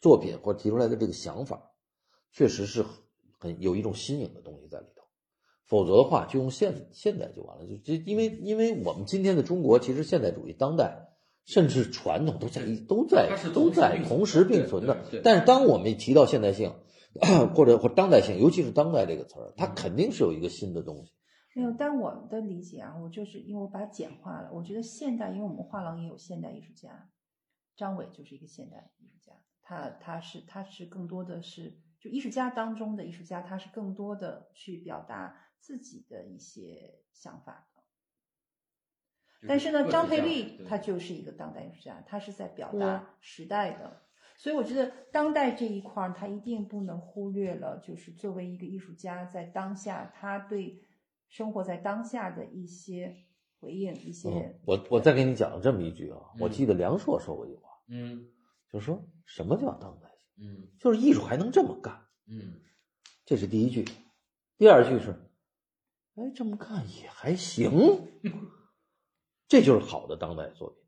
[0.00, 1.70] 作品或者提出来的这个想法，
[2.32, 2.90] 确实是很
[3.40, 5.02] 很有一种新颖的东西在里头。
[5.64, 7.64] 否则的话，就用现现代就完了。
[7.64, 11.08] 就这，因为因为我们今天的中国，其实现代主义、当代
[11.46, 14.98] 甚至传统都在都在都在同同时并存的。
[15.22, 16.74] 但是当我们提到现代性，
[17.54, 21.12] 或者或当代性，尤其是当代这个词儿，它肯定是有一个新的东西。
[21.54, 24.52] 没有，但我的理解啊，我就是因为我把它简化了。
[24.52, 27.10] 我觉得现代，因为我们画廊也有现代艺术家，
[27.74, 37.82] 张伟就是一个现代艺术家，他他是他是更多的是就艺术家当中的艺术家，他是更多的去表达自己的一些想法的。
[39.48, 44.02] 但是呢，张培丽他就是一个当代艺术家，他是在表达时代的，
[44.40, 50.82] 所以我觉得当代这一块儿，他一定不能忽略了，就是作为一个艺术家，在当下他对
[51.28, 53.14] 生活在当下的一些
[53.58, 58.30] 回应，一些、嗯，我我再给你讲这么一句啊，我嗯记得梁硕说过一句话，嗯
[58.72, 60.48] 就是说什么叫当代性？
[60.48, 62.62] 嗯就是艺术还能这么干，嗯
[63.26, 63.84] 这是第一句。
[64.56, 65.10] 第二句是，
[66.14, 67.70] 哎，这么干也还行，
[69.48, 70.82] 这就是好的当代作品，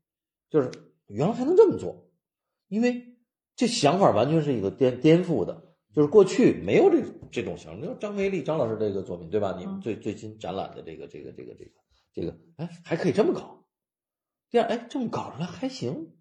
[0.49, 0.71] 就是
[1.05, 2.09] 原来还能这么做。
[2.67, 3.12] 因为
[3.55, 7.79] 这想法完全是一个颠颠覆的，就是过去没有这这种想法。
[7.79, 9.55] 你说张培利张老师这个作品对吧？
[9.59, 11.71] 你们最最新展览的这个这个这个这个
[12.13, 13.65] 这个，哎，还可以这么搞。
[14.49, 16.11] 第二，哎，这么搞出来还行，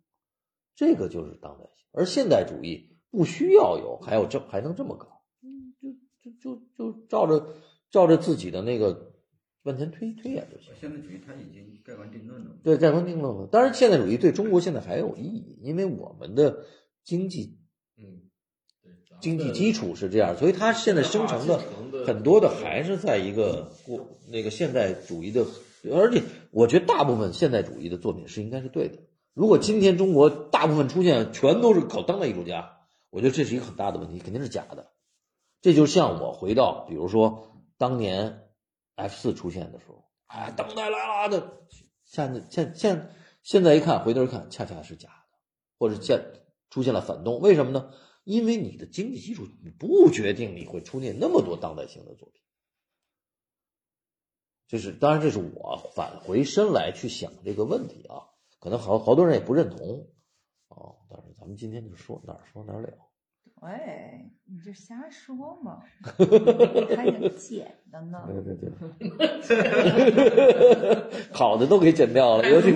[0.75, 1.87] 这个就是当代性。
[1.93, 5.75] 而现代主义不需要有，还有这还能这么搞，嗯，
[6.23, 7.55] 就就就就照着
[7.91, 9.13] 照着自己的那个
[9.65, 10.73] 往前推推演就行。
[10.81, 12.57] 现代主义它已经盖棺定论了。
[12.63, 13.47] 对，盖棺定论了。
[13.47, 16.65] 当然，现代主义对中国现在还有意义，因为我们的
[17.05, 17.59] 经济，
[17.97, 18.31] 嗯，
[19.21, 21.61] 经济基础是这样，所以它现在生成的
[22.07, 25.47] 很多的还是在一个过那个现代主义的，
[25.93, 28.99] 而且我觉得大部分现代主义的作品是应该是对的。
[29.35, 34.93] 如果今天中国大部分出现全都是搞当代艺术家，我觉得这是一个很大的问题，肯定是假的。
[35.61, 38.49] 这就像我回到，比如说当年
[38.95, 41.63] F 四出现的时候，哎，当代来了的，
[42.05, 43.11] 现在现现
[43.43, 45.39] 现在一看，回头一看，恰恰是假的，
[45.79, 46.21] 或者现
[46.73, 47.93] 出现了反动，为什么呢？
[48.25, 49.47] 因为你的经济基础
[49.79, 52.41] 不决定你会出现那么多当代性的作品。
[54.69, 58.33] 这是当然，这是我返回身来去想这个问题啊。
[58.59, 60.09] 可能好好多人也不认同，
[60.69, 63.12] 哦，但是咱们今天就说哪儿说哪儿了。
[63.63, 63.71] 喂，
[64.47, 65.79] 你这瞎说嘛？
[66.97, 68.19] 还有剪的呢。
[68.27, 68.69] 对对对，
[71.33, 72.73] 好 的都给剪掉了，尤其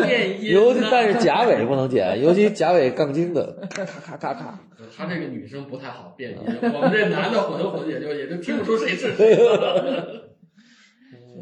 [0.48, 4.60] 尤其但是贾伟不能剪， 尤其贾伟杠精的，咔咔咔咔。
[4.96, 10.30] 他这个女生不太好辨音，我们这男的混混也就也就听不出谁是谁了。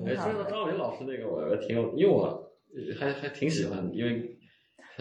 [0.06, 2.40] 哎，说到张伟老师那个，我挺有，因为我。
[2.98, 4.36] 还还挺喜欢，因为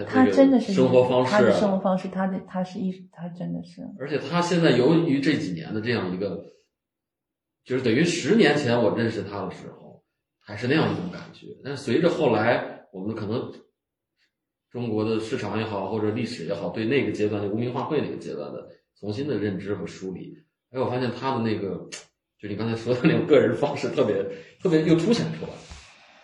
[0.07, 3.81] 他真的是生活方式，他的生活方式，他的他是艺术，他真的是。
[3.99, 6.43] 而且他现在由于这几年的这样一个，
[7.63, 10.03] 就是等于十年前我认识他的时候，
[10.39, 11.47] 还是那样一种感觉。
[11.63, 13.53] 但是随着后来我们可能
[14.71, 18.67] 中国的市场也好，或者历史也好，对那个阶段的无名化会那个阶段的
[18.99, 20.35] 重新的认知和梳理，
[20.71, 21.87] 哎，我发现他的那个，
[22.39, 24.25] 就你刚才说的那种个人方式，特别
[24.59, 25.51] 特别又凸显出来。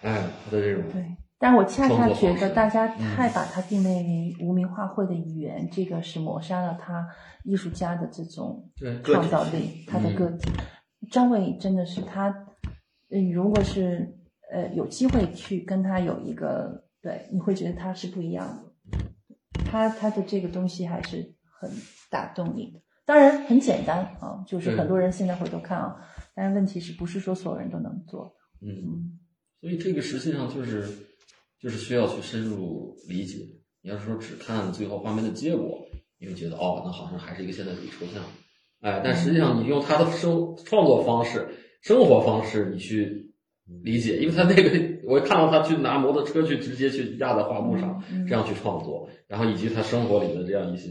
[0.02, 1.04] 哎，他的这种对。
[1.42, 7.08] 但我恰恰觉得大家太把它定位为无名画会的一员，这个是抹杀了他
[7.46, 8.70] 艺术家的这种
[9.02, 10.52] 创造力，他的个体。
[11.10, 12.28] 张伟真的是他，
[13.10, 14.18] 嗯，如果是
[14.52, 19.00] 呃有机会去跟他有一个对，你会觉得他是不一样的。
[19.64, 21.72] 他他的这个东西还是很
[22.10, 22.82] 打动你的。
[23.06, 25.96] 当然很简单啊，就是很多人现在回头看啊，
[26.36, 28.36] 但是问题是不是说所有人都能做？
[28.62, 29.18] 嗯，
[29.62, 31.08] 所以这个实际上就是。
[31.62, 33.38] 就是需要去深入理解。
[33.82, 35.86] 你要是说只看最后画面的结果，
[36.20, 38.24] 你会觉得哦，那好像还是一个现代主义抽象。
[38.82, 41.48] 哎，但实际上你用他的生创作方式、
[41.82, 43.32] 生活方式，你去
[43.84, 50.90] 理解，因为他那个我看到他去拿摩托车去直接去压在画布上，这样去创作，然后以及他生活里的这样一些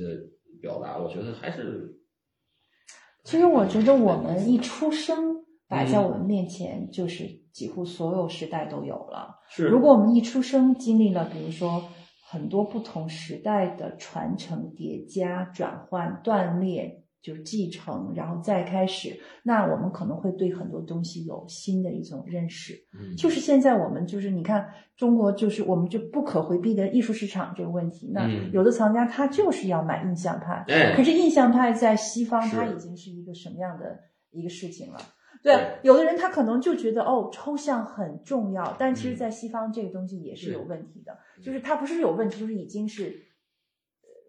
[0.60, 1.94] 表达，我觉得还是。
[3.24, 7.28] 其实我觉得我们一出生摆在我们面前就是。
[7.58, 9.34] 几乎所有时代都有了。
[9.50, 11.82] 是，如果我们一出生经历了，比如说
[12.30, 22.74] 很多不同时代的传承、叠加、转换、断裂，就是继承，然后再开始，那我们可能会对很多东西有新的一种认识。
[22.96, 24.64] 嗯，就是现在我们就是你看
[24.96, 28.08] 中国，就是我们就不可回避的艺术市场这个问题。
[28.14, 33.98] 那有的藏家他就是要买印象派，可是印象派在西方它已经是一个什么样的
[34.30, 35.00] 一个事情了？
[35.42, 43.26] 对，有的人他可能就觉得哦，抽象很重要，但其实，在西方这个东西也是有问题的，就是它不是有问题，就是已经是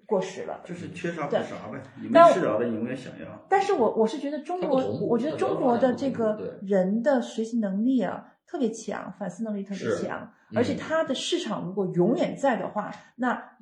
[0.05, 3.45] 过时了，就是缺啥补啥呗，你没吃着的永远想要。
[3.49, 13.57] 但是我我是觉得中国，我觉得中国的这个人的学习能力啊特别强，反思能力特别强，而且它的市场如果永远在的话，那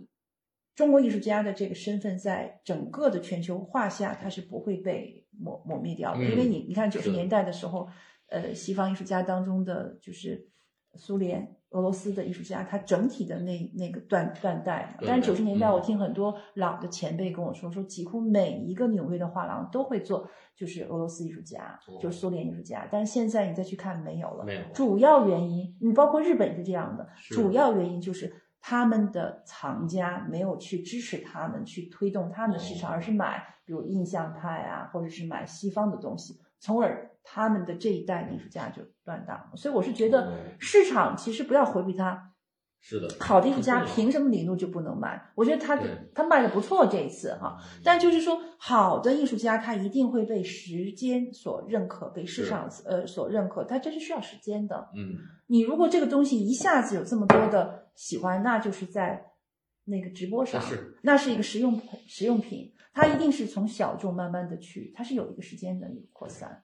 [0.77, 5.25] 中国艺术家的这个身份在整个的全球化下，它是不会被。
[5.39, 7.87] 抹抹灭掉的，因为你你看九十年代的时候，
[8.29, 10.49] 呃，西方艺术家当中的就是
[10.95, 14.97] 苏联、俄罗斯的艺术家，他整体的那那个断断代。
[15.05, 22.87] 但是九十年代，我听很多老的前辈跟我说，说几乎每一个纽约的画廊都会做，就是俄罗斯艺术家，就是苏联艺术家。
[22.91, 24.43] 但是现在你再去看，没有了。
[24.43, 24.61] 没有。
[24.73, 33.55] 主要原因，你包括日本是这样的，主要原因就是他们的藏家没有去支持他们，去推动他们的市场，而是买。
[33.65, 39.57] 比如印象派啊，或者是买西方的东西，从而他们的这一代艺术家就断档了。
[39.57, 42.31] 所以我是觉得市场其实不要回避它。
[42.89, 45.21] 是的，好的艺术家凭什么李路就不能买？
[45.35, 45.77] 我觉得他
[46.15, 54.87] 他卖的不错这一次哈，但就是说好的艺术家他一定会被时间所认可，被市场呃所认可，他这是需要时间的。
[54.95, 55.15] 嗯，
[55.47, 59.25] 你如果这个东西一下子有这么多的喜欢，那就是在。
[59.89, 66.61] 那个直播上，是那是一个实用实用品，它一定是从小众慢慢的去，它是有一个时间的一个扩散。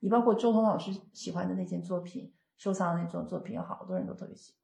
[0.00, 4.63] 你包括周彤老师喜欢的那件作品，收藏的那种作品，有好多人都特别喜欢。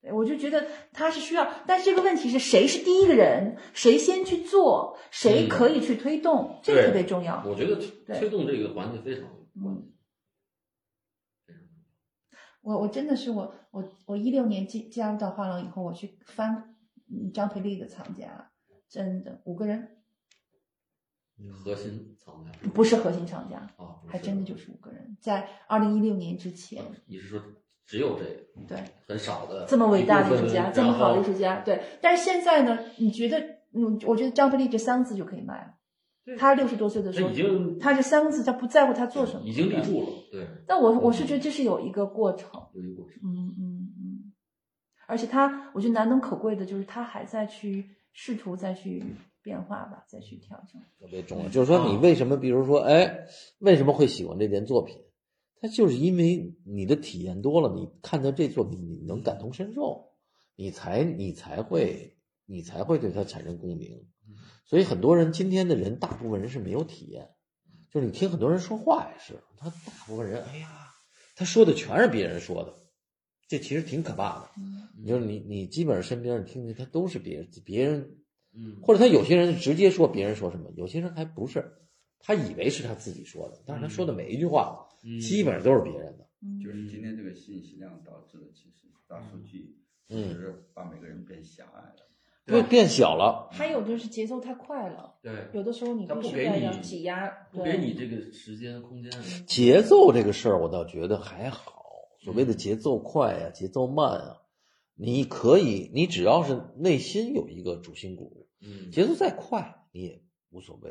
[0.00, 7.42] 对，我就觉得他是需要，但是这个问题是谁是第一个人，谁先去做，谁可以去推动，这个特别重要。
[7.44, 9.28] 我觉得推动这个环节非常
[9.60, 9.84] 关键。
[12.60, 16.76] 我我真的是我我我一六年进加入到画廊以后，我去翻
[17.10, 18.52] 嗯张培丽的藏家，
[18.88, 19.96] 真的五个人
[21.50, 27.42] 核心藏家不是核心藏家，啊，还真的就是五个人，在二零一六年之前，你是说
[27.88, 28.30] 只有这个
[28.68, 31.80] 对很少的这么伟大的艺术家，这么好的艺术家，对。
[32.02, 33.40] 但是现在呢，你觉得
[33.72, 35.74] 嗯，我觉得张培丽这三个字就可以卖了。
[36.36, 39.82] 他六十多岁的时候他已，经他这三个字他不在乎他做什么，已经立。
[39.82, 43.18] 住了，对，但我我是觉得这是有一个过程，有一个过程。
[43.24, 44.32] 嗯嗯嗯，
[45.06, 49.02] 而且他，我觉得难能可贵的就是他还在去试图再去
[49.42, 50.82] 变化吧，再去调整。
[51.00, 51.48] 特别重要。
[51.48, 53.20] 就是说，你为什么，比如说，哎，
[53.60, 54.98] 为什么会喜欢这件作品？
[55.60, 60.12] 它就是因为你的体验多了，你看到这作品，你能感同身受，
[60.56, 62.16] 你才你才会
[62.46, 64.06] 你才会对他产生共鸣。
[64.64, 67.30] 所以很多人今天的人，大部分人是没有体验，
[67.90, 70.90] 就是你听很多人说话也是，他大部分人，哎呀，
[71.34, 72.74] 他说的全是别人说的，
[73.48, 74.50] 这其实挺可怕的。
[74.58, 78.18] 嗯就是你你基本上身边人听的，他都是别人别人
[78.52, 81.72] 嗯，或者他有些人直接说别人说什么，有些人还不是，
[82.18, 84.87] 他以为是他自己说的，但是他说的每一句话，嗯
[85.20, 86.26] 基本上都是别人的。
[86.42, 88.74] 嗯，就是今天这个信息量导致的，其实
[89.06, 89.76] 大数据
[90.08, 92.04] 嗯就是把每个人变狭隘了。
[92.50, 99.12] 会变小了，还有就是节奏太快了，对，有的时候你他必须要不给你要挤压，不对给你这个时间空间。
[99.46, 101.82] 节奏这个事儿，我倒觉得还好。
[102.20, 104.38] 所谓的节奏快呀、节奏慢啊，
[104.94, 110.90] 你可以，你只要是内心有一个主心骨，嗯，节奏再快你也无所谓。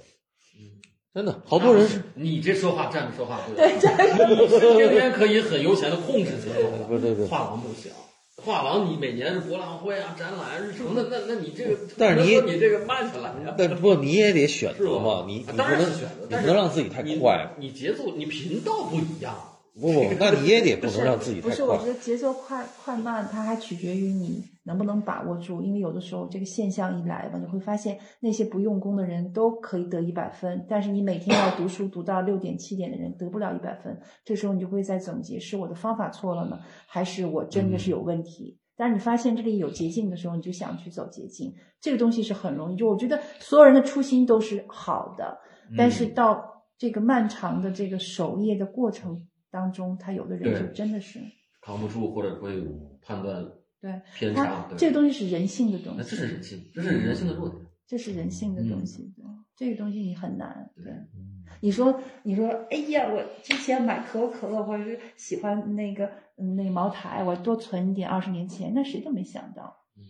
[0.59, 0.77] 嗯
[1.17, 7.25] 真的，好多人是你这说话站着说话不对对，你是天天可以很悠闲的控制节奏的，不对对。
[7.25, 7.91] 画廊不行。
[8.35, 17.55] 画廊你每年是博览会啊、展览、日程的，那那你这个，但是你你这个慢下来呀，但不，你也得选择嘛，你你不当然选择，你但是不能让自己太你快。
[17.57, 19.33] 你节奏你频道不一样，
[19.73, 21.85] 不不，那你也得不能让自己太不是，我觉。
[21.85, 25.63] 得节奏快快慢，它还取决于你能不能把握住。
[25.63, 33.97] 因为有的时候这个现象一来吧，你会发现那些不用功的人都可以得一百分，但是你每天要读书读到六点七点的人得不了一百分。
[34.25, 38.59] 这时候你就会在总结：是我的方法错了呢，还是我真的是有问题？
[38.75, 41.51] 但是你发现这里有捷径的时候，你就想去走捷径。
[41.81, 45.35] 这个东西是很容易，就我觉得所有人的初心都是好的，
[45.75, 46.43] 但是到
[46.77, 51.19] 这个漫长的这个守夜的过程当中，他有的人就真的是。
[51.61, 52.63] 扛不住或者会
[53.01, 53.43] 判断
[53.79, 57.61] 对，偏差它，对这个东西是人性的东西，这是人性，这是人性的弱点。
[57.85, 59.13] 这是人性的东嗯西。
[59.15, 60.69] 对，这个东西你很难。
[60.75, 66.05] 对，嗯你说，你说，哎呀，我之前买可口可乐，或者是喜欢那个
[66.37, 70.03] 嗯那个茅台，我多存一点，二十年前，那谁都没想到，嗯，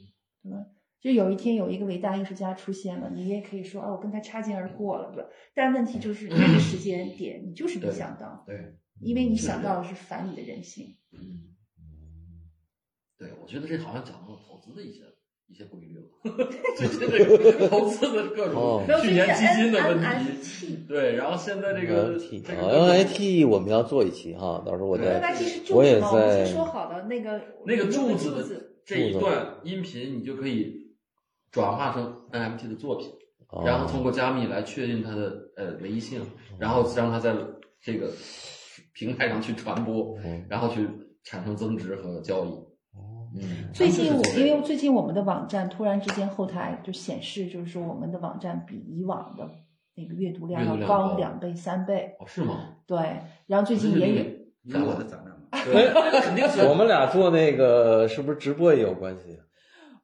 [0.43, 0.65] 对吧？
[0.99, 5.29] 就有一天有一个伟大艺术家出现了，你也可以说啊，我跟他擦肩而过了，对吧？
[5.53, 10.95] 但问题就是那个时间点，你就是没想到，对，因为你想到的是反你的人性。
[11.11, 11.55] 嗯，
[13.17, 15.01] 对，我觉得这好像讲到了投资的一些
[15.47, 16.03] 一些规律了。
[16.77, 19.99] 最近这个投资的各哦种去年基金的问
[20.41, 25.35] 题，对，然后现在这个 NFT 这啊个，NFT 我们要做一期哈，到时候我对再
[25.73, 30.75] 我也在说好的那个那个柱柱子的，这一段音频，你就可以
[31.49, 33.09] 转化成 NFT 的作品，
[33.49, 36.21] 哦然后通过加密来确定它的呃唯一性，
[36.59, 37.33] 然后让它在
[37.81, 38.11] 这个
[38.93, 40.87] 平台上去传播，嗯然后去
[41.23, 42.66] 产生增值和交易。
[43.73, 49.47] 最近我因为最近我们的网站突然之间后台就显示，就是说我们的网站比以往的
[49.95, 52.15] 那个阅读量要高高两倍三倍。
[52.19, 52.75] 哦是吗？
[52.85, 52.97] 对，
[53.47, 54.23] 然后最近也有，
[54.71, 59.37] 是我的展览嘛， 对，肯定是我们俩做那个是不是直播也有关系？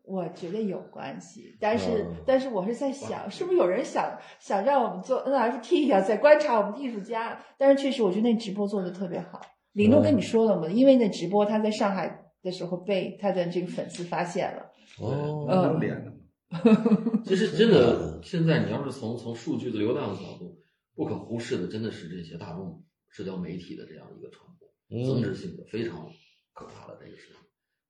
[0.06, 7.40] 我觉得有关系，但是、嗯但是我是在想，是不是有人想想让我们做 NFT 呀、在观察我们的艺术家？
[7.58, 9.40] 但是确实，我觉得那直播做的特别好。
[9.72, 14.72] 李诺跟你说了嘛，因为那直播他在上海的时候被他的这个粉丝发现了。
[15.00, 16.18] 哦，嗯露脸了嘛。
[17.26, 20.60] 其实真的，现在你要是从从数据的流量的角度，
[20.96, 24.68] 不可忽视的真的是这些大众社交媒体的这样一个传播，
[25.08, 26.08] 增嗯值性的非常
[26.54, 27.38] 可怕的这个事情。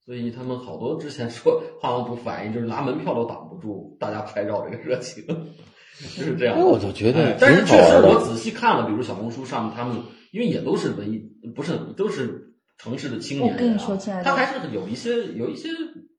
[0.06, 6.66] 所以他们好多之前说画廊不反应，就是拿门票都挡不住大家拍照这个热情，就是这样那，。
[6.66, 8.22] 我就觉得哎但是确实我。
[8.26, 9.98] 仔细看了，比如小红书上面他们，
[10.32, 11.20] 因为也都是文艺，
[11.56, 12.53] 不是都是
[12.84, 13.62] 城市的青年人、啊。
[13.62, 15.70] 我跟你说亲爱的他还是有一些有一些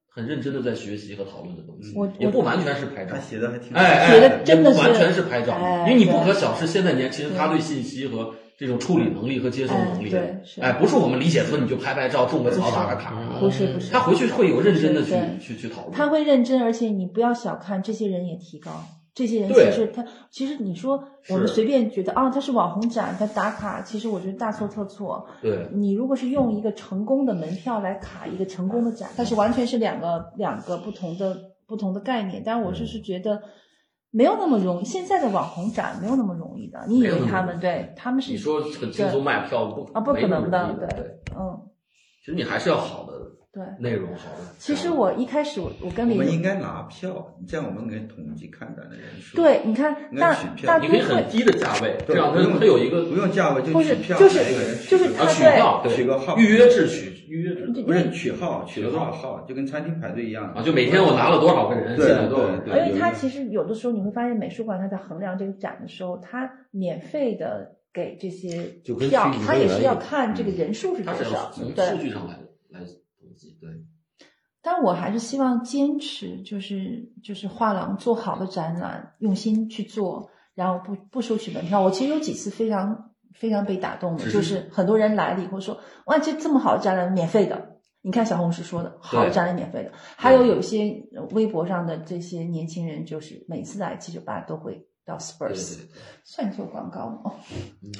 [0.09, 3.21] 很认真的在学习和讨论的东西我，也不完全是拍照他。
[3.21, 15.93] 写的还挺哎哎，写的真的是完全是拍照，哎因为你不可小视现在年轻人他对信息和这种处理能力和接收能力，哎对哎，不是我们理解说你就拍拍照、种个草、打个卡，不是不是，他回去会有认真的去去去讨论。
[15.93, 18.71] 他会认真，而且你不要小看这些人也提高。
[19.15, 25.25] 这些人其实他其实你说我们随便觉得啊，他是网红展，他打卡，其实我觉得大错特错。
[25.41, 31.37] 对，你如果是用一个成功的门票来卡一个成功的展，它是完全是两个两个不同的
[31.67, 32.43] 不同的概念。
[32.45, 33.41] 但我嗯就是觉得
[34.11, 36.85] 没有那么容易，现在的网红展没有那么容易的。
[36.89, 40.89] 你以为他们对他们是你说很轻松卖票不啊不可能的对，
[41.37, 41.61] 嗯
[42.25, 43.24] 其实你还是要好的
[43.55, 43.65] 对。
[43.79, 44.53] 内容，好的。
[44.59, 49.37] 其实我一开始我我跟李我们应该拿票，这样我们可以统计看展的人数。
[49.37, 50.37] 对，你看大
[50.67, 62.61] 大都你可以很低的价位，这样它对不用它有一个不用价位就是取票，就是就是他对票，取个号预约制取预约不是取号，取了多少号，就跟餐厅排队一样啊，就每天我拿了多少个人，对现在多少人。
[62.71, 71.51] 而且它有一个其实有的时候你会发现，美术馆他在衡量这个展的时候，他免费的给这些就票虚拟，它也是要看这个人数是多少。
[71.53, 72.41] 从数，据上来来
[73.61, 73.70] 对，
[74.62, 81.80] 但我还是希望坚持，就是就是画廊做好的展览，用心去做，然后不不收取门票。
[81.80, 87.72] 我其实有几次非常非常被打动的，就是很多人来了以后说，哇，这这么好的展览免费的。
[88.07, 95.79] 你看小红书说的，好的展览免费的，还有有一些呃微博上的这些年轻人，就是每次来七九八都会到 Spurs，
[96.23, 97.33] 算做广告吗？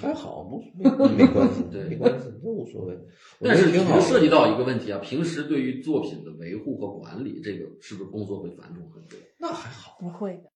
[0.01, 2.95] 还好，不没 没关系，对没关系，这无所谓。
[3.39, 4.01] 我但是觉得挺好。
[4.01, 9.19] 涉及到一个问题啊，平时对于作品的维护和管理，这个是不是工作会繁重很多？
[9.39, 9.97] 那还好。
[10.01, 10.51] 不会的，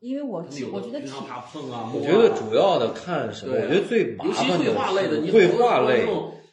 [0.00, 0.38] 因为我
[0.72, 3.54] 我觉得体的经常怕碰啊，我觉得主要的看什么？
[3.54, 6.06] 啊我觉得最麻尤其烦绘画类的，你绘画类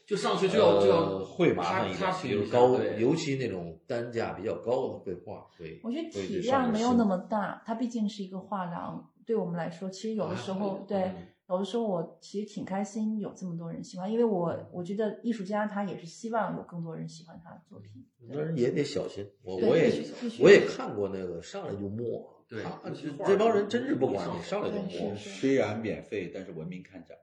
[0.06, 5.80] 就上去就要就要呃会麻烦一点比如高，尤其那种单价比较高的绘画会。
[5.84, 18.06] 我觉得体量没有那么大，它毕竟是一个画廊，对我们来说，其实有的时候，啊对嗯，有的时候我其实挺开心有这么多人喜欢，因为我我觉得艺术家他也是希望有更多人喜欢他的作品。
[18.34, 19.92] 但是也得小心，我我也
[20.40, 27.18] 我也看过那个上来就摸，对啊尤其画这帮人真是不管你上来就摸，虽然免费，但是文明看展。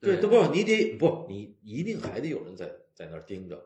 [0.00, 3.60] 对，都不你得不你一定还得有人在在那儿盯着。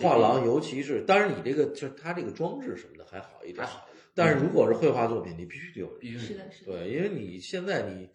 [0.00, 3.86] 画廊，尤其是当然你这个就是它这个装置什么的还好一点还，好，
[4.16, 5.98] 但是如果是绘画作品，你必须得有人。
[6.00, 6.72] 必须是的，是的。
[6.72, 8.08] 对，因为你现在你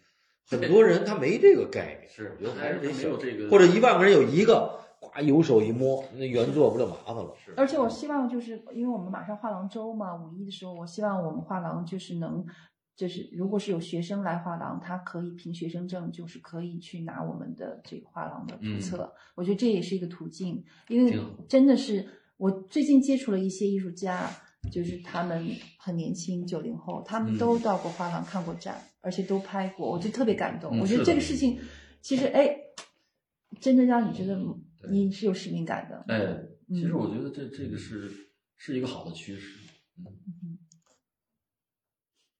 [0.44, 7.32] 很多人他没这个概念，是我觉得还是得有这个或者一万个人有一个，呱有手一摸，那原作不就麻烦了？
[7.44, 12.44] 是而且我希望就是因为我们马上画廊周嘛，五一的时候，我希望我们画廊就是能，
[12.96, 19.12] 就是如果是有学生来画廊，他可以凭学生证，就是可以去拿我们的这个画廊的图册。
[19.36, 21.16] 我觉得这也是一个途径，因为
[21.48, 24.28] 真的是我最近接触了一些艺术家，
[24.70, 30.78] 就是他们很年轻，九零后，他们都到过画廊看过展，而且都拍过，我就特别感动。
[30.78, 31.58] 我觉得这个事情
[32.00, 32.56] 其实哎，
[33.60, 34.38] 真的让你觉得
[34.90, 36.04] 你是有使命感的。
[36.08, 36.18] 哎，
[36.68, 38.10] 嗯其实我觉得这这个是
[38.56, 39.58] 是一个好的趋势。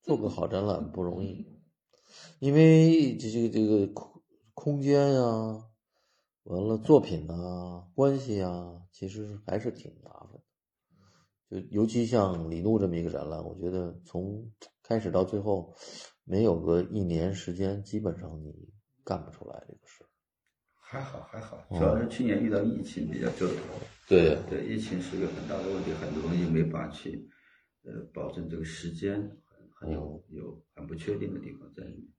[0.00, 1.46] 做个好展览不容易，
[2.40, 4.22] 因为这这个这个空
[4.54, 5.20] 空间呀、
[6.44, 10.40] 完了作品啊、关系啊，其实还是挺麻烦的。
[11.52, 14.50] 就尤其像李怒这么一个展览，我觉得从
[14.82, 15.74] 开始到最后，
[16.24, 18.54] 没有个一年时间，基本上你
[19.04, 20.02] 干不出来这个事。
[20.74, 23.56] 还好还好，主要是去年遇到疫情比较折腾。
[24.08, 27.28] 对对，疫情是个很大的问题，很多东西没法去
[27.84, 32.11] 呃保证这个时间，很很有有很不确定的地方在里面。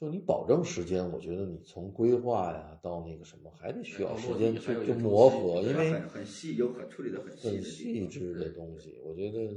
[0.00, 9.00] 就你保证时间，我觉得你从规划呀到那个什么，还得需要时间去就还有一个磨合，因为很很细，有很处理的很细很细致的东西。
[9.04, 9.50] 我觉得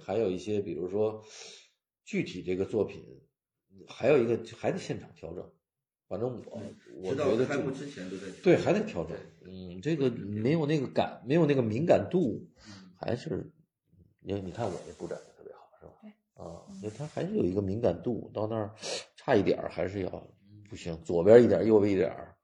[0.00, 1.22] 还有一些，比如说
[2.02, 3.04] 具体这个作品，
[3.86, 5.46] 还有一个还得现场调整。
[6.08, 6.62] 反正我
[7.02, 9.14] 我觉得这开幕之前都在对还得调整。
[9.44, 12.48] 嗯，这个没有那个感，没有那个敏感度，
[12.96, 13.52] 还是
[14.22, 15.92] 因为你看我这布展的特别好，是吧？
[16.00, 18.74] 对啊，就它还是有一个敏感度，到那儿
[19.28, 20.08] 差一点儿还是要
[20.70, 22.34] 不行，左边一点儿，右边一点儿，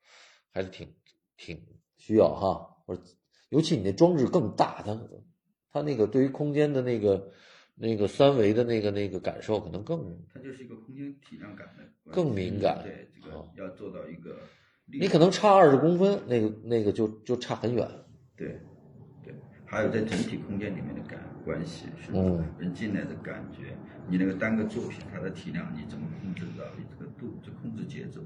[0.53, 0.87] 还是挺
[1.35, 1.59] 挺
[1.97, 2.76] 需要哈。
[2.85, 3.03] 或者
[3.49, 5.01] 尤其你那装置更大，它
[5.72, 7.32] 它那个对于空间的那个
[7.74, 14.41] 那个三维的那个那个感受，可能更它就是一个空间体量感的更敏感对，这个哦要做到一个，
[14.85, 17.89] 你可能差二十公分，那个那个就就差很远。
[18.37, 18.61] 对对，
[19.66, 22.18] 还有在整体空间里面的感关系，是吧？
[22.18, 23.76] 嗯人进来的感觉，
[24.08, 28.20] 你那个单个作品它的体量你怎么控制到你这个度，就控制节奏，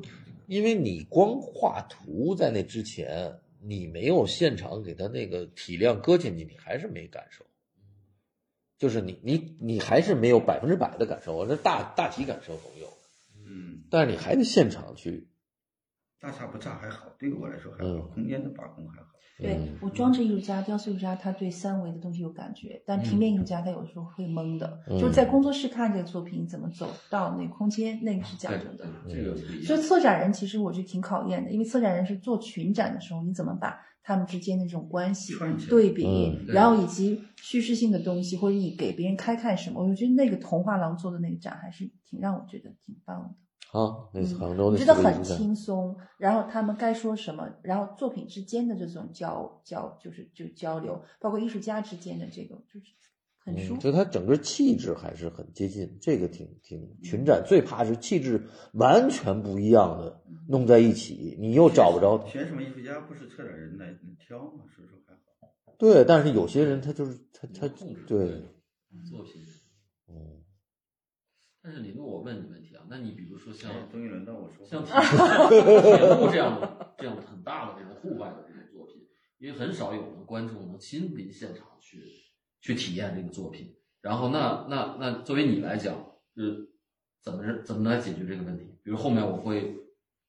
[0.47, 7.45] 因为你光画图在那之前，你没有现场给它那个体量搁进去，你还是没感受。
[8.78, 12.86] 就是你你你还是没有百分之百的感受，我这大大体感受总有，
[13.45, 15.26] 嗯，但是你还得现场去，
[16.20, 19.18] 大差不差还好，对于我来说还好，嗯空间的把控还好。
[19.39, 19.78] 对嗯。
[19.80, 24.99] 我装置艺术家、雕塑艺术家，他对三维的东西有感觉，但平面艺术家他有时候会懵的，嗯。
[24.99, 28.86] 就是在工作室看这个作品怎么走到那个空间，那个是讲究的。
[29.09, 35.34] 这个所以策展人其实我觉得挺考验的，因为策展人是做群展的时候，你怎么把他们之间的这种关系
[35.68, 43.30] 对比，嗯然后以及叙事性的东西，或者你给别人开看什么，我觉得那个童话廊做的那个展还是挺让我觉得挺棒的。
[43.73, 52.87] 啊，那次嗯杭州那我觉得很轻松，然后他们该说什么，然后作品之间的这种交交就是就交流，包括艺术家之间的这个就是
[53.39, 53.81] 很舒嗯，服。
[53.83, 58.43] 就它整个气质还是很接近，这个挺挺群展最怕是气质
[58.73, 62.27] 完全不一样的弄在一起，你又找不着。
[62.27, 63.87] 选什么艺术家不是策展人来
[64.19, 65.21] 挑嘛，所以说还好。
[65.77, 68.19] 对，但是有些人他就是他他控制对，
[69.09, 69.43] 作品。
[70.09, 70.43] 嗯，
[71.69, 74.83] 但是李璐，我问你问题啊，那你比如说像哎终于轮到我说像。
[74.83, 79.07] 铁铁幕这样的这样的很大的这种户外的这种作品，
[79.39, 82.01] 因为很少有人观众能亲临现场去
[82.62, 83.75] 去体验这个作品。
[84.01, 85.95] 然后那那那作为你来讲，
[86.35, 86.71] 是
[87.23, 88.64] 怎么怎么来解决这个问题？
[88.83, 89.77] 比如后面我会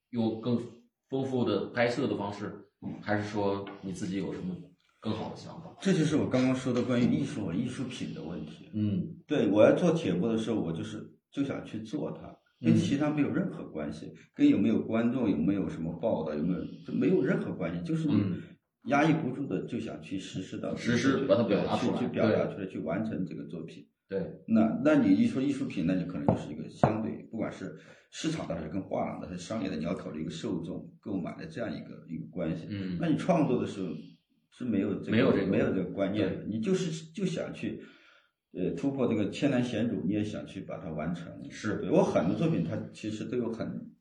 [0.10, 0.62] 用更
[1.08, 2.68] 丰富的拍摄的方式，
[3.02, 4.54] 还是说你自己有什么
[5.00, 5.74] 更好的想法？
[5.80, 8.70] 这就是我刚刚说的关于艺术和艺术品的问题。
[8.74, 10.98] 嗯对我要做铁幕的时候，我就是
[11.32, 12.28] 就想去做它，
[12.60, 18.42] 跟嗯其他没有任何关系，跟有没有观众有没有什么报道有没有这没有任何关系，就是你嗯
[18.86, 23.86] 压抑不住的就想去实施到实施把它表达出来去去表达出来，去完成这个作品。
[24.08, 27.78] 对，那那你一说艺术品，那你可能就是一个相对，不管是
[28.10, 32.66] 市场的还是跟画廊的还是商业的，你要考虑一个受众购买的这样一个一个关系。
[32.72, 33.90] 嗯那你创作的时候
[34.52, 37.80] 是没有这个没有这个没有这个观念的，你就是就想去。
[38.52, 41.32] 呃，突破这个千难险阻，你也想去把它完成。
[41.52, 43.91] 是对我很多作品，它其实都有很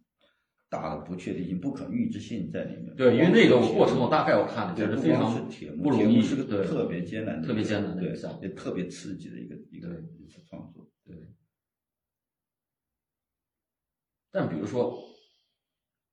[0.70, 2.94] 大的不确定性、不可预知性在里面。
[2.96, 8.10] 对，因为那个过程我我大概我看了一下，对，不是非常，不容易，是个对特别艰难的、特别艰难的对
[8.42, 9.88] 也特别刺激的一个一个
[10.18, 10.90] 一次创作。
[11.04, 11.14] 对。
[14.30, 14.98] 但比如说，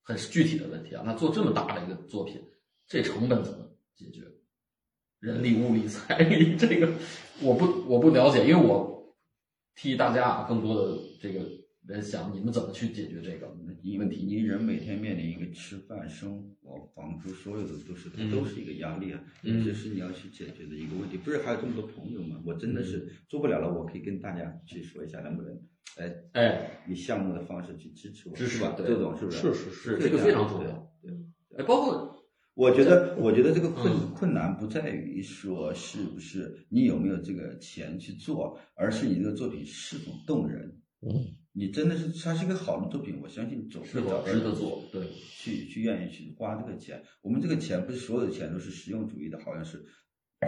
[0.01, 2.41] 很具体的问题啊，那做这么大的一个作品，
[2.87, 4.21] 这成本怎么解决？
[5.19, 6.87] 人力、物力、财力，这个
[7.41, 9.13] 我不我不了解，因为我
[9.75, 11.41] 替大家啊更多的这个
[11.87, 14.23] 人想，你们怎么去解决这个你问题？
[14.25, 21.17] 你人每天面临一个吃饭、生活、房租，所有的都是它嗯都是一个压力啊，嗯这是你要去解决的一个问题。
[21.17, 22.41] 不是还有这么多朋友吗？
[22.45, 25.53] 我真的是嗯做不了了，我可以跟大家去说一下，能不能，
[25.97, 28.73] 哎，哎，以项目的方式去支持我，支持是吧？
[28.77, 29.69] 对这种是不是是？
[29.71, 30.91] 是这个非常重要。
[31.03, 31.11] 对。
[31.57, 32.14] 哎，包括
[32.55, 40.81] 我觉得，我觉得这个困嗯困难不在于说是不是你有没有这个钱去做，而是你这个作品是否动人。
[41.01, 41.11] 嗯，
[41.51, 44.81] 你真的是它是一个好的作品，我相信总会找到值得做？
[44.91, 47.03] 对，去去愿意去花这个钱。
[47.21, 49.85] 我们这个钱不是所有的钱都是实用主义的，好像是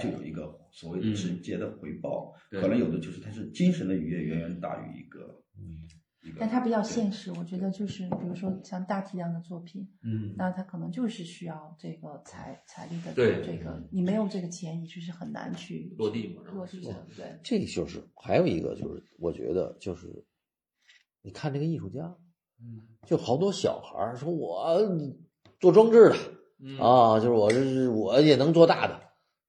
[0.02, 6.07] 就有一个所谓的直接的回报，嗯可能有的就是它是精神的愉悦远远大于一个嗯一个。
[6.40, 17.40] 但它比较现实，我觉得就是比如说像大体量的作品，嗯那它可能就是需要这个财财力的对这个，你没有这个钱，你就是很难去落地嘛落地的，对。
[17.44, 20.26] 这就是还有一个就是，我觉得就是，
[21.22, 22.16] 你看这个艺术家，
[22.60, 24.80] 嗯就好多小孩儿说我
[25.60, 26.16] 做装置的
[26.60, 29.00] 嗯啊，就是我这是我也能做大的，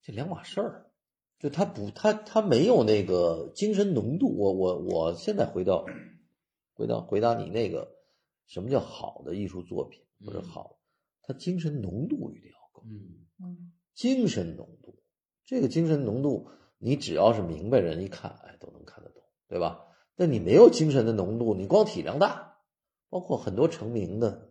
[0.03, 0.85] 这两码事儿。
[1.41, 4.37] 就他不，他他没有那个精神浓度。
[4.37, 5.87] 我我我现在回到
[6.79, 7.93] 回到回答你那个，
[8.47, 10.79] 什么叫好的艺术作品或者嗯好，
[11.22, 12.85] 它精神浓度一定要高。
[12.87, 15.03] 嗯嗯精神浓度，
[15.45, 16.49] 这个精神浓度，
[16.79, 19.85] 你只要是明白人，一看，哎，都能看得懂，对吧？
[20.14, 22.59] 但你没有精神的浓度，你光体量大，
[23.09, 24.47] 包括很多成名的，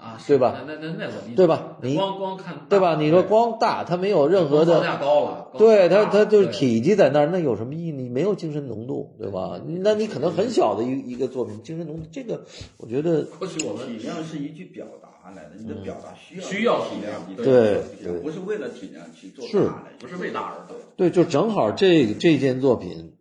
[0.00, 2.96] 啊，对吧那那那那我理解对吧你光光看对吧？
[2.96, 7.92] 你说光大，它没有任何的，高了，对它它就是体积在那儿，那有什么意义？
[7.92, 9.60] 你没有精神浓度，对吧？
[9.66, 12.44] 那你可能很小的一一个作品，精神浓度，这个
[12.76, 23.14] 我觉得或许我们体量是一句表达来的，你的表达需要需要体体量对对不是为了体量去做是大的，不是为大而大，对，就正好这这件作品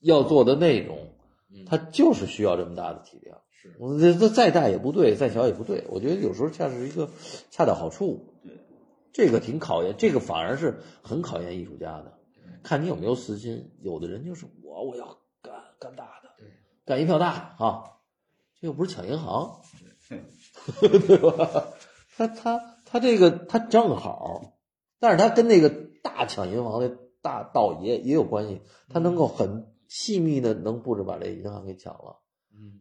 [0.00, 0.96] 要做的内容，
[1.50, 3.38] 嗯它就是需要这么大的体量。
[3.60, 5.84] 是我这这再大也不对，再小也不对。
[5.90, 7.10] 我觉得有时候恰是一个
[7.50, 8.34] 恰到好处。
[8.42, 8.56] 对，
[9.12, 12.18] 这个挺考验，这个反而是很考验艺术家的，
[12.62, 13.72] 看你有没有私心。
[13.80, 16.48] 有的人就是我我要干干大的，对，
[16.86, 17.84] 干一票大的啊，
[18.60, 19.60] 这又不是抢银行，
[20.80, 21.68] 对吧？
[22.16, 24.54] 他他他这个他正好，
[25.00, 25.68] 但是他跟那个
[26.02, 32.17] 大抢银行的大大道也也有关系，他能够很细密的能布置把这银行给抢了，嗯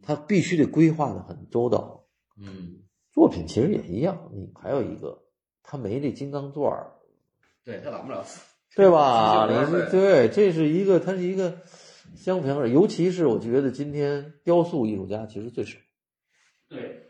[0.01, 2.05] 他必须得规划的很周到。
[2.39, 5.23] 嗯，作品其实也一样，你还有一个，
[5.63, 6.91] 他没这金刚钻儿，
[7.63, 8.23] 对他揽不了，
[8.75, 9.47] 对吧？
[9.89, 11.57] 对，这是一个，它是一个
[12.15, 15.79] 相辅相成，尤其是我觉得今天雕塑艺术家其实最少，
[16.69, 17.07] 对，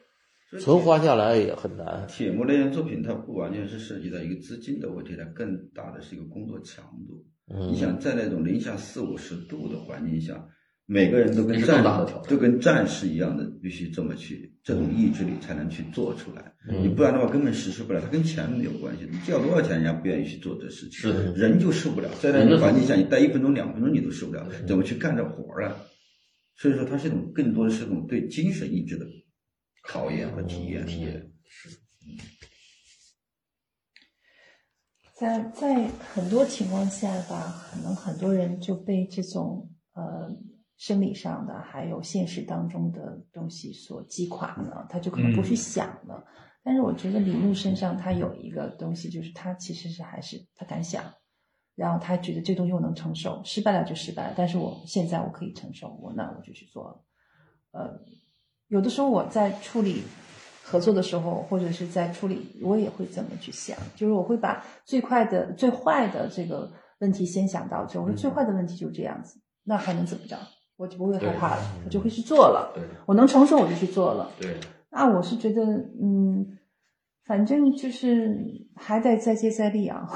[0.61, 2.07] 存活下来也很难。
[2.07, 7.25] 铁木那件作品，它不完全是涉及到一个资金的问题，它更大的是一个工作强度。
[7.53, 10.47] 嗯，你想在那种零下四五十度的环境下，
[10.89, 16.41] 每个人都跟战大的挑战就跟战士一样的，必须这么去，这种意志力才能去做出来。
[16.69, 19.05] 嗯你不然的话根本实施不了，它跟钱没有关系。
[19.11, 20.99] 你交多少钱，人家不愿意去做这事情。
[20.99, 25.75] 是的人就受不了，在那种环境下，你待一分钟、两分钟你都受不了，怎么去干这活儿啊？
[26.55, 29.05] 所以说，它是一种更多的是一种对精神意志的
[29.83, 30.85] 考验和体验。
[30.85, 31.69] 体验是，
[35.15, 40.35] 在在很多情况下吧，可能很多人就被这种呃
[40.77, 46.23] 生理上的还有现实当中的东西所击垮了，他就可能不去想了。
[46.63, 51.03] 但是我觉得李牧身上他有一个东西，就是他其实是还是他敢想，
[51.75, 57.03] 然后他觉得这东西我能承受，失败了就失败了，但是我现在我可以承受，我那我就去做了。
[57.71, 57.99] 呃，
[58.67, 60.03] 有的时候我在处理
[60.63, 67.99] 合作的时候，或者是在处理，我也会这么去想，就是我会把最快的、最坏的这个问题先想到这。
[67.99, 70.37] 我说最坏的问题就是这样子，那还能怎么着？
[70.77, 72.71] 我就不会害怕了，我就会去做了。
[72.73, 74.31] 对我能承受，我就去做了。
[74.39, 74.55] 对，
[74.91, 75.63] 那我是觉得，
[76.01, 76.57] 嗯，
[77.25, 80.07] 反正就是还得再接再厉啊，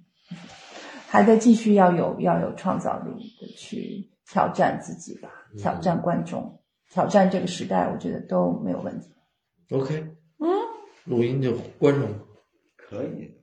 [1.08, 5.28] 还得继续要有要有创造力的去挑战自己吧，
[5.58, 9.10] 挑战观众，挑战这个时代，我觉得都没有问题。
[9.70, 9.94] OK，
[10.38, 10.48] 嗯，
[11.04, 12.18] 录音就关上吧。
[12.76, 13.34] 可以，